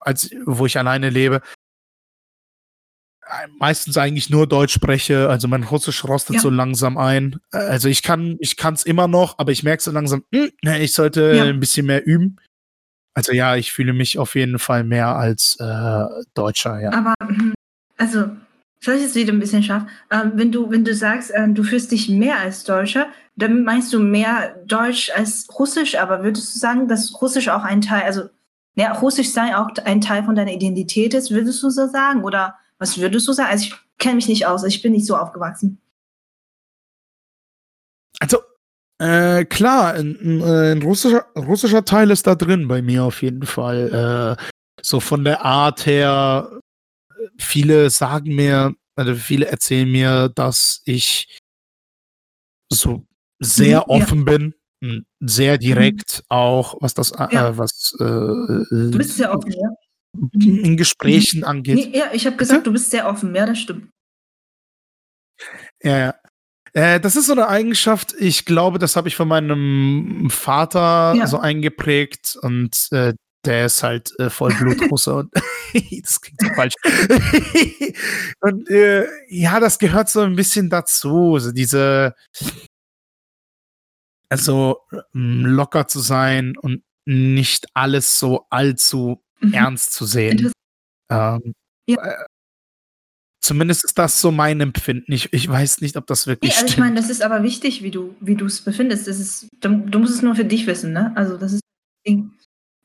[0.00, 1.40] als wo ich alleine lebe,
[3.58, 6.40] meistens eigentlich nur Deutsch spreche, also mein Russisch rostet ja.
[6.40, 7.40] so langsam ein.
[7.50, 10.82] Also ich kann, ich kann es immer noch, aber ich merke so langsam, mh, hm,
[10.82, 11.44] ich sollte ja.
[11.44, 12.36] ein bisschen mehr üben.
[13.14, 16.04] Also ja, ich fühle mich auf jeden Fall mehr als äh,
[16.34, 16.92] Deutscher, ja.
[16.92, 17.54] Aber hm,
[17.96, 18.30] also
[18.80, 19.84] soll ich es wieder ein bisschen scharf?
[20.10, 23.92] Ähm, wenn du, wenn du sagst, äh, du fühlst dich mehr als Deutscher, dann meinst
[23.92, 28.24] du mehr Deutsch als Russisch, aber würdest du sagen, dass Russisch auch ein Teil, also
[28.74, 32.24] ja, Russisch sei auch ein Teil von deiner Identität ist, würdest du so sagen?
[32.24, 33.50] Oder was würdest du sagen?
[33.50, 35.80] Also ich kenne mich nicht aus, ich bin nicht so aufgewachsen.
[38.18, 38.38] Also,
[38.98, 44.36] äh, klar, ein, ein, russischer, russischer Teil ist da drin bei mir auf jeden Fall.
[44.38, 44.42] Äh,
[44.82, 46.60] so von der Art her,
[47.38, 51.38] viele sagen mir, also viele erzählen mir, dass ich
[52.68, 53.06] so
[53.38, 54.24] sehr mhm, offen ja.
[54.24, 56.24] bin hm, sehr direkt mhm.
[56.28, 57.56] auch, was das, äh, ja.
[57.56, 59.68] was äh, du bist sehr offen, ja.
[60.12, 61.46] In Gesprächen mhm.
[61.46, 61.74] angeht.
[61.76, 63.88] Nee, ja, ich habe gesagt, du bist sehr offen, ja, das stimmt.
[65.82, 66.14] Ja,
[66.74, 71.26] äh, das ist so eine Eigenschaft, ich glaube, das habe ich von meinem Vater ja.
[71.26, 75.34] so eingeprägt und äh, der ist halt äh, Vollblutrusse und
[76.02, 76.74] das klingt so falsch.
[78.40, 82.14] und äh, ja, das gehört so ein bisschen dazu, so diese
[84.28, 84.78] also
[85.14, 89.54] ähm, locker zu sein und nicht alles so allzu mhm.
[89.54, 90.52] ernst zu sehen.
[91.10, 91.54] Ähm,
[91.86, 92.02] ja.
[92.02, 92.24] äh,
[93.40, 95.12] zumindest ist das so mein Empfinden.
[95.12, 96.72] Ich, ich weiß nicht, ob das wirklich nee, also stimmt.
[96.72, 99.06] Ich meine, das ist aber wichtig, wie du wie du es befindest.
[99.08, 101.12] Das ist, du, du, musst es nur für dich wissen, ne?
[101.16, 101.62] Also das ist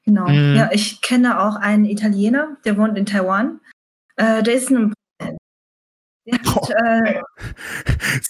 [0.03, 0.27] genau.
[0.27, 0.55] Mhm.
[0.55, 3.59] Ja, ich kenne auch einen Italiener, der wohnt in Taiwan.
[4.15, 4.93] Äh, der ist ein
[6.31, 7.21] Hat, äh,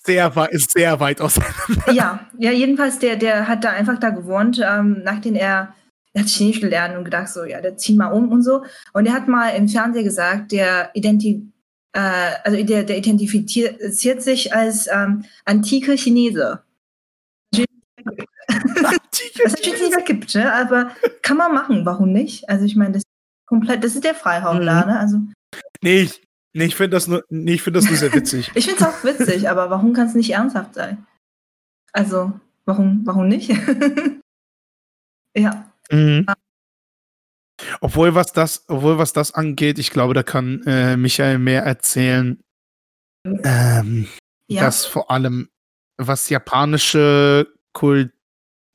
[0.05, 1.91] sehr, sehr weit auseinander.
[1.91, 5.73] Ja, ja, jedenfalls, der, der hat da einfach da gewohnt, ähm, nachdem er,
[6.17, 8.63] er hat Chinesisch gelernt und gedacht, so, ja, der zieht mal um und so.
[8.93, 11.51] Und er hat mal im Fernsehen gesagt, der Identi
[11.93, 16.63] äh, also der, der identifiziert sich als ähm, antike Chinese.
[17.51, 18.99] Was
[19.45, 20.51] es natürlich nicht gibt, ne?
[20.53, 20.91] aber
[21.21, 22.49] kann man machen, warum nicht?
[22.49, 24.65] Also ich meine, das ist komplett, das ist der Freiraum mhm.
[24.65, 24.99] da, ne?
[24.99, 25.17] Also,
[25.81, 28.51] nee, ich, nee, ich finde das, nur, nee, find das nur sehr witzig.
[28.55, 31.05] ich finde es auch witzig, aber warum kann es nicht ernsthaft sein?
[31.93, 32.33] Also,
[32.65, 33.49] warum, warum nicht?
[35.37, 35.66] ja.
[35.91, 36.25] Mhm.
[37.81, 42.39] Obwohl, was das, obwohl, was das angeht, ich glaube, da kann äh, Michael mehr erzählen.
[43.25, 44.07] Ähm,
[44.47, 44.61] ja.
[44.61, 45.49] Dass vor allem,
[45.97, 48.13] was japanische Kult,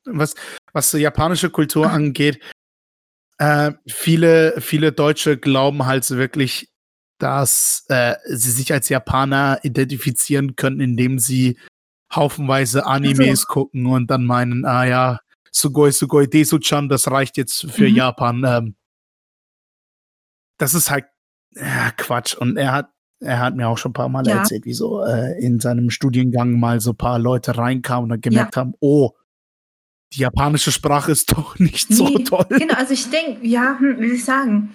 [0.04, 0.34] was,
[0.72, 1.92] was japanische Kultur ah.
[1.92, 2.40] angeht,
[3.38, 6.72] äh, viele, viele Deutsche glauben halt wirklich,
[7.18, 11.56] dass äh, sie sich als Japaner identifizieren können, indem sie
[12.12, 13.46] haufenweise Animes also.
[13.46, 15.20] gucken und dann meinen, ah ja,
[15.54, 17.96] Sugoi Sugoi Desu-chan, das reicht jetzt für mhm.
[17.96, 18.44] Japan.
[18.46, 18.76] Ähm,
[20.58, 21.04] das ist halt
[21.54, 22.34] ja, Quatsch.
[22.34, 22.90] Und er hat,
[23.20, 24.38] er hat mir auch schon ein paar Mal ja.
[24.38, 28.20] erzählt, wie so äh, in seinem Studiengang mal so ein paar Leute reinkamen und dann
[28.20, 28.60] gemerkt ja.
[28.60, 29.10] haben, oh,
[30.14, 32.46] die japanische Sprache ist doch nicht nee, so toll.
[32.48, 34.74] Genau, also ich denke, ja, hm, wie soll ich sagen,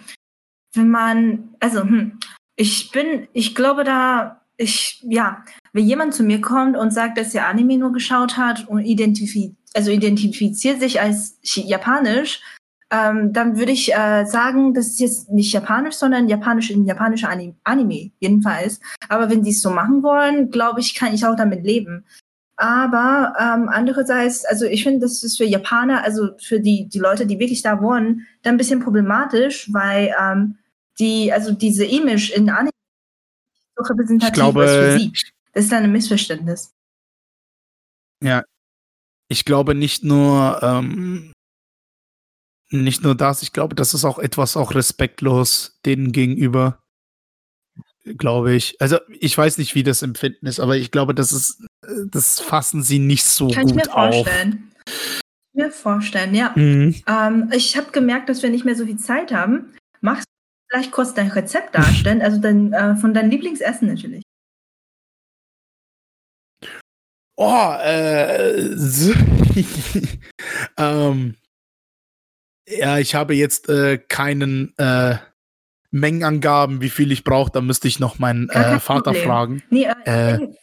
[0.73, 2.19] wenn man, also hm,
[2.55, 7.35] ich bin, ich glaube da, ich, ja, wenn jemand zu mir kommt und sagt, dass
[7.35, 12.41] er Anime nur geschaut hat und identifiziert, also identifiziert sich als japanisch,
[12.89, 17.29] ähm, dann würde ich äh, sagen, das ist jetzt nicht japanisch, sondern japanisch in japanischer
[17.63, 18.79] Anime, jedenfalls.
[19.09, 22.05] Aber wenn sie es so machen wollen, glaube ich, kann ich auch damit leben.
[22.55, 27.27] Aber ähm, andererseits, also ich finde, das ist für Japaner, also für die, die Leute,
[27.27, 30.57] die wirklich da wohnen, dann ein bisschen problematisch, weil ähm,
[30.97, 32.71] die, also diese Image in Anime
[33.75, 35.13] so repräsentativ glaube, ist für sie.
[35.53, 36.73] Das ist dann ein Missverständnis.
[38.23, 38.43] Ja.
[39.29, 41.33] Ich glaube nicht nur, ähm,
[42.69, 46.79] nicht nur das, ich glaube, das ist auch etwas auch respektlos denen gegenüber.
[48.17, 48.79] Glaube ich.
[48.79, 51.65] Also ich weiß nicht, wie das Empfinden ist, aber ich glaube, das ist,
[52.09, 54.71] das fassen sie nicht so Kann gut ich mir vorstellen.
[54.85, 55.21] Auf.
[55.53, 56.53] Mir vorstellen, ja.
[56.55, 56.95] Mhm.
[57.07, 59.73] Ähm, ich habe gemerkt, dass wir nicht mehr so viel Zeit haben.
[59.99, 64.23] Machst du vielleicht kurz dein Rezept darstellen, also dein, äh, von deinem Lieblingsessen natürlich.
[67.39, 68.57] Oh, äh,
[70.77, 71.35] ähm,
[72.67, 75.17] ja, ich habe jetzt äh, keinen äh,
[75.91, 77.51] Mengenangaben, wie viel ich brauche.
[77.51, 79.23] Da müsste ich noch meinen äh, Vater Problem.
[79.23, 79.63] fragen.
[79.69, 80.53] Nee, äh, äh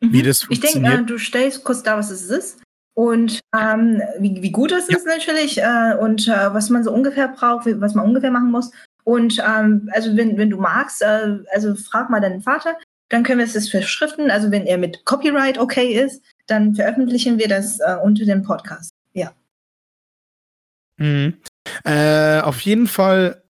[0.00, 0.26] wie mhm.
[0.26, 2.60] das Ich denke, äh, du stellst kurz da, was es ist.
[2.94, 4.96] Und ähm, wie, wie, gut es ja.
[4.96, 8.72] ist natürlich äh, und was man so ungefähr braucht, was man ungefähr machen muss.
[9.04, 12.76] Und ähm, also wenn, wenn du magst, also frag mal deinen Vater,
[13.10, 14.30] dann können wir es verschriften.
[14.30, 18.92] Also wenn er mit Copyright okay ist, dann veröffentlichen wir das unter dem Podcast.
[19.12, 19.34] Ja.
[20.96, 21.36] Mhm.
[21.84, 23.42] Äh, auf jeden Fall,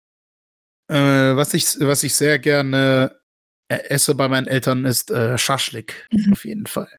[0.88, 3.20] äh, was, ich, was ich sehr gerne
[3.68, 6.08] äh, esse bei meinen Eltern, ist äh, Schaschlik.
[6.12, 6.34] Mhm.
[6.34, 6.90] Auf jeden Fall.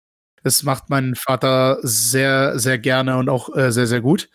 [0.43, 4.31] Das macht mein Vater sehr, sehr gerne und auch äh, sehr, sehr gut.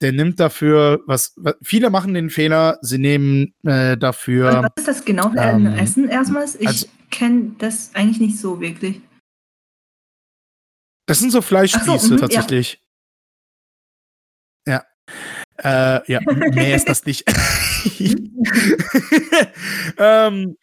[0.00, 4.62] Der nimmt dafür, was, was viele machen den Fehler, sie nehmen äh, dafür.
[4.62, 6.56] was ist das genau für ein ähm, Essen erstmals?
[6.56, 9.00] Ich also, kenne das eigentlich nicht so wirklich.
[11.06, 12.82] Das sind so Fleischspieße so, mh, tatsächlich.
[14.66, 14.84] Ja.
[15.58, 16.20] Äh, ja,
[16.52, 17.24] mehr ist das nicht.
[19.98, 20.56] ähm,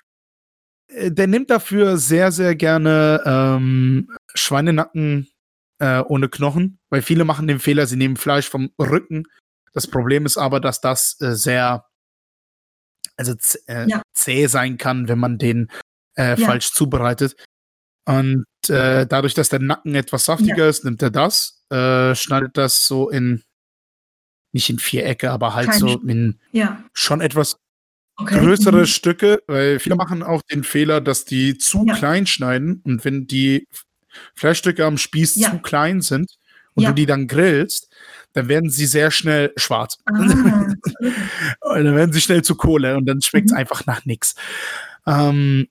[0.87, 5.32] äh, der nimmt dafür sehr, sehr gerne ähm, Schweinenacken
[5.79, 9.25] äh, ohne Knochen, weil viele machen den Fehler, sie nehmen Fleisch vom Rücken.
[9.73, 11.85] Das Problem ist aber, dass das äh, sehr
[13.15, 13.33] also
[13.67, 14.01] äh, ja.
[14.13, 15.69] zäh sein kann, wenn man den
[16.15, 16.45] äh, ja.
[16.45, 17.35] falsch zubereitet.
[18.05, 20.69] Und äh, dadurch, dass der Nacken etwas saftiger ja.
[20.69, 23.43] ist, nimmt er das, schneidet das so in
[24.53, 26.83] nicht in Vierecke, aber halt Kein so in ja.
[26.93, 27.57] schon etwas
[28.17, 28.39] okay.
[28.39, 28.85] größere mhm.
[28.85, 31.95] Stücke, weil viele machen auch den Fehler, dass die zu ja.
[31.95, 33.67] klein schneiden und wenn die
[34.35, 35.51] Fleischstücke am Spieß ja.
[35.51, 36.37] zu klein sind
[36.75, 37.93] und du die dann grillst,
[38.33, 39.99] dann werden sie sehr schnell schwarz.
[40.05, 40.13] Ah.
[40.19, 43.59] und dann werden sie schnell zu Kohle und dann schmeckt es mhm.
[43.59, 44.35] einfach nach nichts.
[45.05, 45.67] Ähm,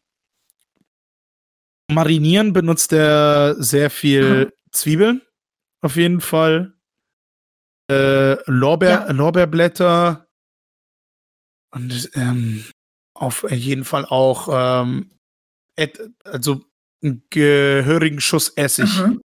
[1.91, 4.57] marinieren benutzt er sehr viel ah.
[4.71, 5.23] Zwiebeln,
[5.81, 6.75] auf jeden Fall
[7.91, 9.13] äh, Lorbeer, ja.
[9.13, 10.27] Lorbeerblätter
[11.73, 12.65] und ähm,
[13.15, 15.11] auf jeden Fall auch ähm,
[16.25, 16.65] also
[17.03, 19.21] einen gehörigen Schuss Essig mhm.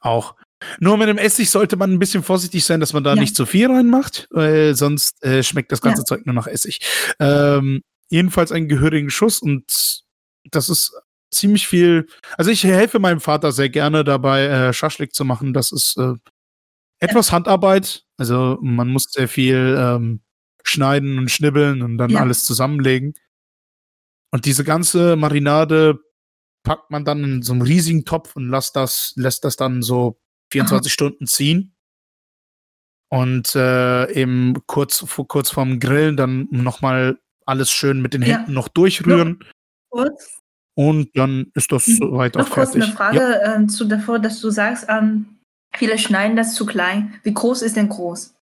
[0.00, 0.34] auch.
[0.78, 3.20] Nur mit dem Essig sollte man ein bisschen vorsichtig sein, dass man da ja.
[3.20, 6.04] nicht zu viel reinmacht, weil sonst äh, schmeckt das ganze ja.
[6.04, 6.80] Zeug nur nach Essig.
[7.18, 10.02] Ähm, jedenfalls einen gehörigen Schuss und
[10.50, 10.92] das ist
[11.30, 12.06] ziemlich viel.
[12.36, 15.52] Also ich helfe meinem Vater sehr gerne dabei, äh, Schaschlik zu machen.
[15.52, 16.14] Das ist äh,
[17.00, 17.34] etwas ja.
[17.34, 18.04] Handarbeit.
[18.18, 20.20] Also man muss sehr viel ähm,
[20.62, 23.14] schneiden und schnibbeln und dann alles zusammenlegen.
[24.30, 25.98] Und diese ganze Marinade
[26.62, 30.20] packt man dann in so einen riesigen Topf und lässt das, lässt das dann so
[30.52, 30.92] 24 Aha.
[30.92, 31.74] Stunden ziehen.
[33.08, 38.54] Und äh, eben kurz, kurz vorm Grillen dann nochmal alles schön mit den Händen ja.
[38.54, 39.44] noch durchrühren.
[39.90, 40.40] Kurz.
[40.74, 41.96] Und dann ist das mhm.
[41.96, 42.56] soweit auch fertig.
[42.56, 43.60] Noch kurz eine Frage ja.
[43.60, 45.40] äh, zu davor, dass du sagst, ähm,
[45.74, 47.20] viele schneiden das zu klein.
[47.22, 48.34] Wie groß ist denn groß?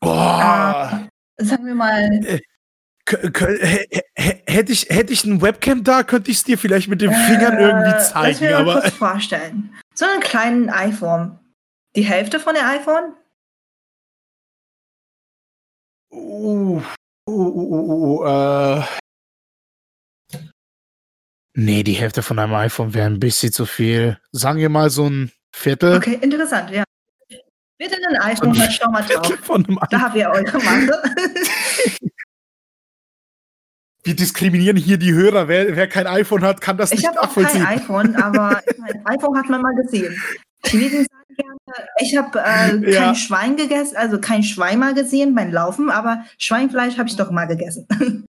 [0.00, 1.08] Boah.
[1.36, 2.40] Äh, sagen wir mal.
[3.10, 3.86] Äh,
[4.46, 7.56] hätte ich, hätte ich ein Webcam da, könnte ich es dir vielleicht mit den Fingern
[7.56, 8.28] äh, irgendwie zeigen.
[8.28, 9.74] Lass mir aber kurz vorstellen.
[9.94, 11.38] So einen kleinen iPhone.
[11.96, 13.14] Die Hälfte von der iPhone?
[16.12, 16.80] Uh,
[17.26, 18.84] uh, uh, uh, uh, uh.
[21.54, 24.18] Nee, die Hälfte von einem iPhone wäre ein bisschen zu viel.
[24.30, 25.96] Sagen wir mal so ein Viertel.
[25.96, 26.84] Okay, interessant, ja.
[27.78, 29.32] Bitte ein iPhone, dann schau mal drauf.
[29.90, 31.02] Da habt ihr eure Masse.
[34.08, 35.48] Wir diskriminieren hier die Hörer.
[35.48, 37.60] Wer, wer kein iPhone hat, kann das ich nicht nachvollziehen.
[37.60, 40.18] Ich habe kein iPhone, aber mein iPhone hat man mal gesehen.
[40.64, 43.04] Chinesen sagen gerne, ich habe äh, ja.
[43.04, 47.30] kein Schwein gegessen, also kein Schwein mal gesehen beim Laufen, aber Schweinfleisch habe ich doch
[47.30, 47.86] mal gegessen.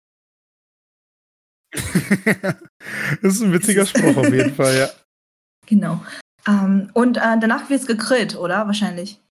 [1.71, 4.89] das ist ein witziger Spruch auf jeden Fall, ja.
[5.65, 6.03] Genau.
[6.45, 8.67] Ähm, und äh, danach wird es gegrillt, oder?
[8.67, 9.21] Wahrscheinlich.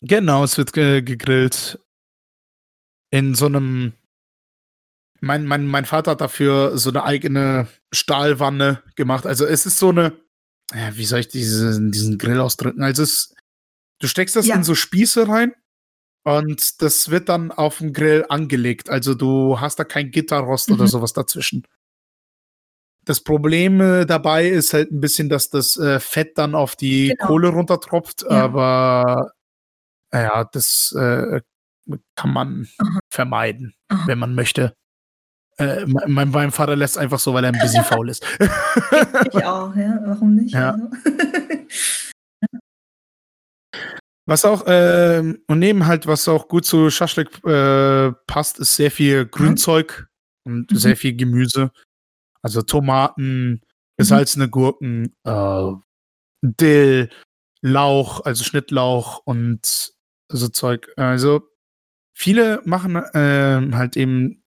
[0.00, 1.78] Genau, es wird ge gegrillt.
[3.12, 3.92] In so einem.
[5.20, 9.26] Mein, mein, mein Vater hat dafür so eine eigene Stahlwanne gemacht.
[9.26, 10.16] Also es ist so eine.
[10.92, 12.82] Wie soll ich diese, diesen Grill ausdrücken?
[12.82, 13.34] Also es,
[14.00, 14.54] du steckst das ja.
[14.54, 15.54] in so Spieße rein
[16.24, 18.90] und das wird dann auf dem Grill angelegt.
[18.90, 20.74] Also du hast da kein Gitterrost mhm.
[20.74, 21.66] oder sowas dazwischen.
[23.06, 27.08] Das Problem äh, dabei ist halt ein bisschen, dass das äh, Fett dann auf die
[27.08, 27.26] genau.
[27.26, 28.28] Kohle runtertropft, ja.
[28.28, 29.32] aber
[30.12, 31.40] ja, das äh,
[32.14, 32.98] kann man Aha.
[33.10, 34.06] vermeiden, Aha.
[34.06, 34.74] wenn man möchte.
[35.58, 38.24] Äh, mein, mein, Vater lässt einfach so, weil er ein bisschen faul ist.
[38.38, 40.00] ich auch, ja.
[40.04, 40.54] Warum nicht?
[40.54, 40.72] Ja.
[40.72, 40.88] Also.
[44.28, 48.90] Was auch, äh, und neben halt, was auch gut zu Schaschlik äh, passt, ist sehr
[48.90, 50.06] viel Grünzeug
[50.44, 50.52] mhm.
[50.52, 50.76] und mhm.
[50.76, 51.72] sehr viel Gemüse.
[52.42, 53.60] Also Tomaten, mhm.
[53.96, 55.72] gesalzene Gurken, äh,
[56.42, 57.08] Dill,
[57.62, 59.94] Lauch, also Schnittlauch und
[60.30, 60.92] so Zeug.
[60.96, 61.48] Also
[62.14, 64.44] viele machen äh, halt eben,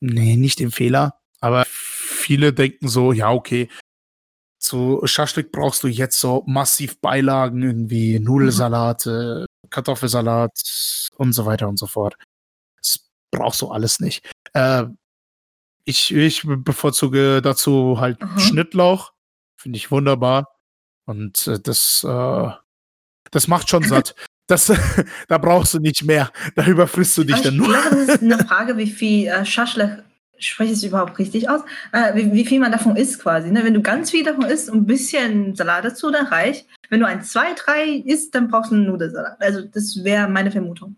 [0.00, 3.68] nee, nicht den Fehler, aber viele denken so, ja, okay,
[4.58, 10.52] zu Schaschlik brauchst du jetzt so massiv Beilagen, irgendwie Nudelsalate, Kartoffelsalat
[11.16, 12.16] und so weiter und so fort.
[12.76, 14.28] Das brauchst du alles nicht.
[14.54, 14.84] Äh,
[15.84, 18.38] ich, ich bevorzuge dazu halt mhm.
[18.38, 19.12] Schnittlauch.
[19.56, 20.56] Finde ich wunderbar.
[21.06, 22.50] Und äh, das, äh,
[23.30, 24.14] das macht schon satt.
[24.48, 24.72] Das,
[25.28, 26.30] da brauchst du nicht mehr.
[26.56, 27.66] Da überfrisst du dich dann nur.
[27.68, 30.02] Ich glaube, das ist eine Frage, wie viel äh, Schaschlik
[30.40, 33.50] spreche ich es überhaupt richtig aus, äh, wie, wie, viel man davon isst quasi.
[33.50, 33.64] Ne?
[33.64, 36.66] Wenn du ganz viel davon isst und ein bisschen Salat dazu, dann reicht.
[36.90, 39.40] Wenn du ein, zwei, drei isst, dann brauchst du einen Nudelsalat.
[39.40, 40.96] Also das wäre meine Vermutung.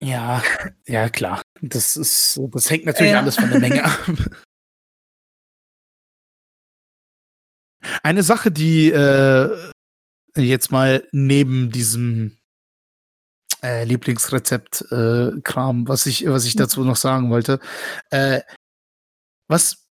[0.00, 0.42] Ja,
[0.86, 1.42] ja klar.
[1.60, 3.20] Das ist, das hängt natürlich ja.
[3.20, 3.98] alles von der Menge ab.
[8.02, 9.70] Eine Sache, die äh,
[10.36, 12.38] jetzt mal neben diesem
[13.62, 17.60] äh, Lieblingsrezept-Kram, äh, was ich, was ich dazu noch sagen wollte.
[18.10, 18.40] Äh,
[19.48, 19.88] was,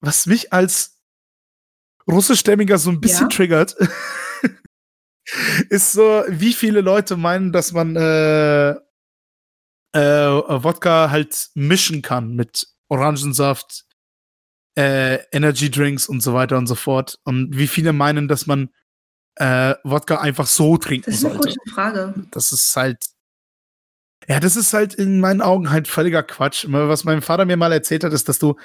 [0.00, 1.00] was mich als
[2.10, 3.36] russischstämmiger so ein bisschen ja?
[3.36, 3.76] triggert,
[5.68, 8.70] ist so, wie viele Leute meinen, dass man äh,
[9.92, 13.84] äh, Wodka halt mischen kann mit Orangensaft,
[14.76, 17.18] äh, Energy Drinks und so weiter und so fort.
[17.24, 18.70] Und wie viele meinen, dass man
[19.36, 21.48] äh, Wodka einfach so trinken Das ist eine sollte.
[21.58, 22.14] gute Frage.
[22.30, 22.98] Das ist halt.
[24.28, 26.66] Ja, das ist halt in meinen Augen halt völliger Quatsch.
[26.68, 28.56] Was mein Vater mir mal erzählt hat, ist, dass du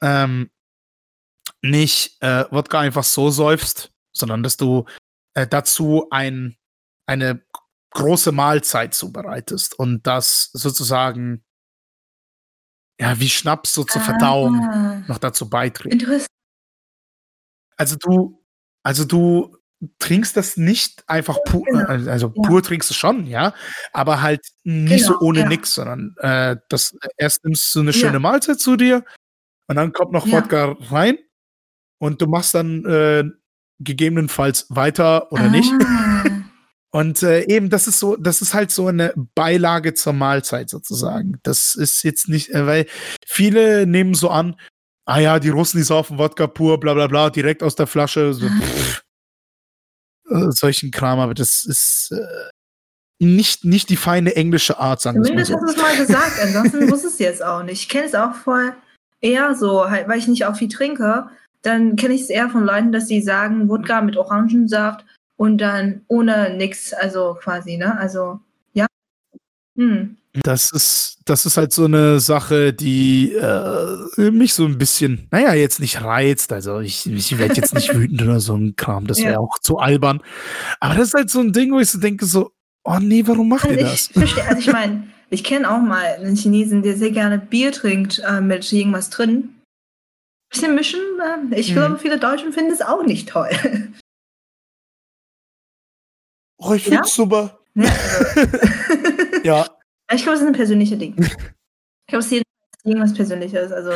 [0.00, 0.50] ähm,
[1.62, 4.84] nicht äh, Wodka einfach so säufst, sondern dass du
[5.34, 6.56] äh, dazu ein,
[7.06, 7.42] eine
[7.90, 11.44] große Mahlzeit zubereitest und das sozusagen
[13.00, 15.02] ja wie Schnaps so zur Verdauung ah.
[15.08, 15.94] noch dazu beiträgt.
[15.94, 16.28] Interessant.
[17.76, 18.44] Also du,
[18.84, 19.56] also du
[19.98, 21.88] trinkst das nicht einfach pur, genau.
[21.88, 22.42] Äh, also ja.
[22.42, 23.54] pur trinkst du schon, ja,
[23.92, 25.48] aber halt nicht genau, so ohne ja.
[25.48, 28.18] nix, sondern äh, das erst nimmst du eine schöne ja.
[28.18, 29.04] Mahlzeit zu dir
[29.68, 31.18] und dann kommt noch Wodka rein
[31.98, 33.24] und du machst dann äh,
[33.78, 35.48] gegebenenfalls weiter oder ah.
[35.48, 35.72] nicht.
[36.92, 41.38] Und äh, eben, das ist so, das ist halt so eine Beilage zur Mahlzeit sozusagen.
[41.44, 42.86] Das ist jetzt nicht, äh, weil
[43.24, 44.56] viele nehmen so an,
[45.06, 48.34] ah ja, die Russen, die saufen Wodka pur, bla bla bla, direkt aus der Flasche,
[48.34, 49.02] so, pff,
[50.30, 52.50] äh, solchen Kram, aber das ist äh,
[53.18, 56.90] nicht, nicht die feine englische Art, sagen wir Zumindest hast du es mal gesagt, ansonsten
[56.90, 57.82] wusste es jetzt auch nicht.
[57.82, 58.74] Ich kenne es auch voll
[59.20, 61.28] eher so, halt, weil ich nicht auch viel trinke,
[61.62, 65.04] dann kenne ich es eher von Leuten, dass sie sagen, Wodka mit Orangensaft
[65.36, 67.98] und dann ohne nix, also quasi, ne?
[67.98, 68.40] Also,
[68.72, 68.86] ja.
[69.76, 70.16] Hm.
[70.32, 75.54] Das ist, das ist halt so eine Sache, die äh, mich so ein bisschen, naja,
[75.54, 76.52] jetzt nicht reizt.
[76.52, 79.38] Also ich, ich werde jetzt nicht wütend oder so ein Kram, das wäre ja.
[79.38, 80.22] auch zu albern.
[80.78, 82.52] Aber das ist halt so ein Ding, wo ich so denke, so,
[82.84, 84.08] oh nee, warum macht also ihr das?
[84.10, 87.72] Ich verstehe, also ich meine, ich kenne auch mal einen Chinesen, der sehr gerne Bier
[87.72, 89.56] trinkt äh, mit irgendwas drin.
[90.48, 91.00] Bisschen mischen,
[91.50, 91.74] äh, ich mhm.
[91.74, 93.50] glaube, viele Deutschen finden es auch nicht toll.
[96.56, 97.24] Oh, ich find's ja?
[97.24, 97.58] super.
[97.74, 97.84] Ja.
[97.84, 98.48] Also.
[99.44, 99.66] ja.
[100.12, 101.14] Ich glaube, es ist ein persönliches Ding.
[102.06, 102.42] Ich glaube, es ist
[102.82, 103.70] irgendwas Persönliches.
[103.70, 103.92] Also,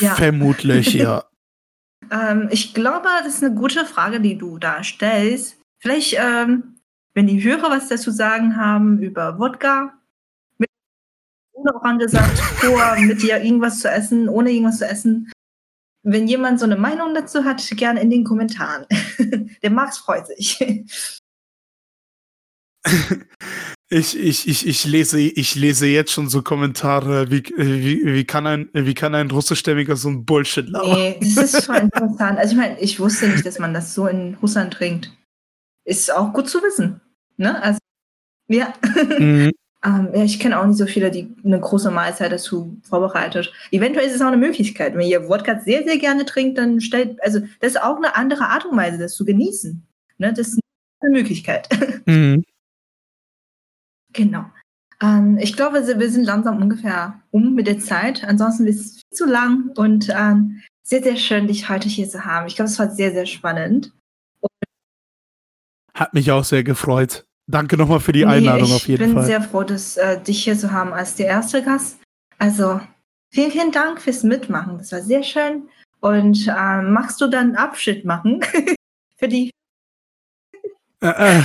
[0.00, 0.14] ja.
[0.14, 1.24] Vermutlich, ja.
[2.10, 5.60] ähm, ich glaube, das ist eine gute Frage, die du da stellst.
[5.78, 6.80] Vielleicht, ähm,
[7.12, 9.92] wenn die Hörer was dazu sagen haben über Wodka,
[10.56, 10.70] mit
[11.52, 15.30] ohne Orangesaft vor, mit dir irgendwas zu essen, ohne irgendwas zu essen,
[16.02, 18.86] wenn jemand so eine Meinung dazu hat, gerne in den Kommentaren.
[19.62, 20.58] Der Max freut sich.
[23.88, 28.46] Ich, ich, ich, ich, lese, ich lese jetzt schon so Kommentare, wie, wie, wie, kann,
[28.46, 30.92] ein, wie kann ein russischstämmiger so ein Bullshit laufen?
[30.92, 32.38] Nee, das ist schon interessant.
[32.38, 35.12] Also ich meine, ich wusste nicht, dass man das so in Russland trinkt.
[35.84, 37.00] Ist auch gut zu wissen.
[37.36, 37.62] Ne?
[37.62, 37.78] Also,
[38.48, 38.72] ja.
[39.18, 39.52] Mhm.
[39.84, 43.52] Ähm, ja, ich kenne auch nicht so viele, die eine große Mahlzeit dazu vorbereitet.
[43.70, 44.96] Eventuell ist es auch eine Möglichkeit.
[44.96, 48.48] Wenn ihr Wodka sehr, sehr gerne trinkt, dann stellt, also das ist auch eine andere
[48.48, 49.86] Art und Weise, das zu genießen.
[50.18, 50.32] Ne?
[50.32, 50.60] Das ist
[51.00, 51.68] eine Möglichkeit.
[52.06, 52.44] Mhm.
[54.16, 54.46] Genau.
[55.02, 58.24] Ähm, ich glaube, wir sind langsam ungefähr um mit der Zeit.
[58.24, 62.24] Ansonsten ist es viel zu lang und ähm, sehr, sehr schön, dich heute hier zu
[62.24, 62.46] haben.
[62.46, 63.92] Ich glaube, es war sehr, sehr spannend.
[64.40, 64.50] Und
[65.94, 67.26] Hat mich auch sehr gefreut.
[67.46, 69.08] Danke nochmal für die nee, Einladung auf jeden Fall.
[69.08, 71.98] Ich bin sehr froh, dass, äh, dich hier zu haben als der erste Gast.
[72.38, 72.80] Also
[73.30, 74.78] vielen, vielen Dank fürs Mitmachen.
[74.78, 75.68] Das war sehr schön.
[76.00, 78.40] Und äh, magst du dann Abschied machen
[79.16, 79.50] für die?
[81.02, 81.42] Äh, äh.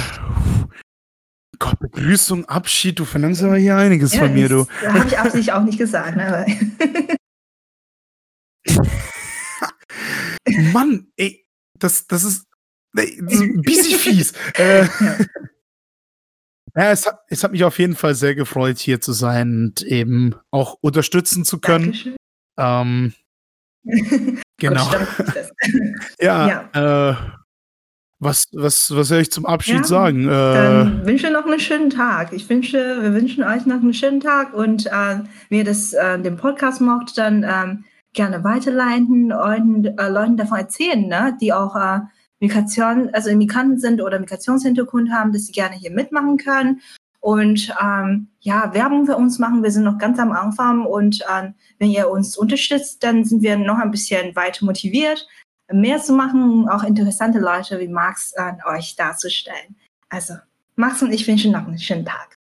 [1.62, 4.66] Gott, Begrüßung, Abschied, du verlangst aber hier einiges ja, von mir, du.
[4.82, 6.18] Das habe ich absichtlich auch nicht gesagt.
[6.18, 6.46] Ne?
[10.74, 11.46] Mann, ey,
[11.78, 12.48] das, das ist,
[12.98, 14.34] ey, das ist ein bisschen fies.
[14.58, 15.18] äh, ja.
[16.74, 19.84] Ja, es hat, es hat mich auf jeden Fall sehr gefreut, hier zu sein und
[19.84, 21.94] eben auch unterstützen zu können.
[22.58, 23.14] Ähm,
[24.58, 24.92] genau.
[26.20, 27.12] ja, ja.
[27.12, 27.16] Äh,
[28.22, 30.26] was, was, was soll ich zum Abschied ja, sagen?
[30.26, 32.32] Äh, dann wünsche noch einen schönen Tag.
[32.34, 35.20] Ich wünsche, wir wünschen euch noch einen schönen Tag und äh,
[35.50, 40.60] wenn ihr das, äh, den Podcast mocht, dann ähm, gerne weiterleiten und äh, Leuten davon
[40.60, 42.02] erzählen, ne, die auch äh,
[42.40, 46.82] Migration, also Migranten sind oder Migrationshintergrund haben, dass sie gerne hier mitmachen können
[47.22, 49.64] und ähm, ja, Werbung für uns machen.
[49.64, 53.58] Wir sind noch ganz am Anfang und ähm, wenn ihr uns unterstützt, dann sind wir
[53.58, 55.28] noch ein bisschen weiter motiviert,
[55.72, 59.76] mehr zu machen, auch interessante Leute wie Max an euch darzustellen.
[60.10, 60.36] Also,
[60.76, 62.38] Max und ich wünschen noch einen schönen Tag.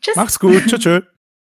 [0.00, 0.16] Tschüss.
[0.16, 0.62] Mach's gut.
[0.66, 0.80] Tschüss.
[0.80, 1.02] tschüss.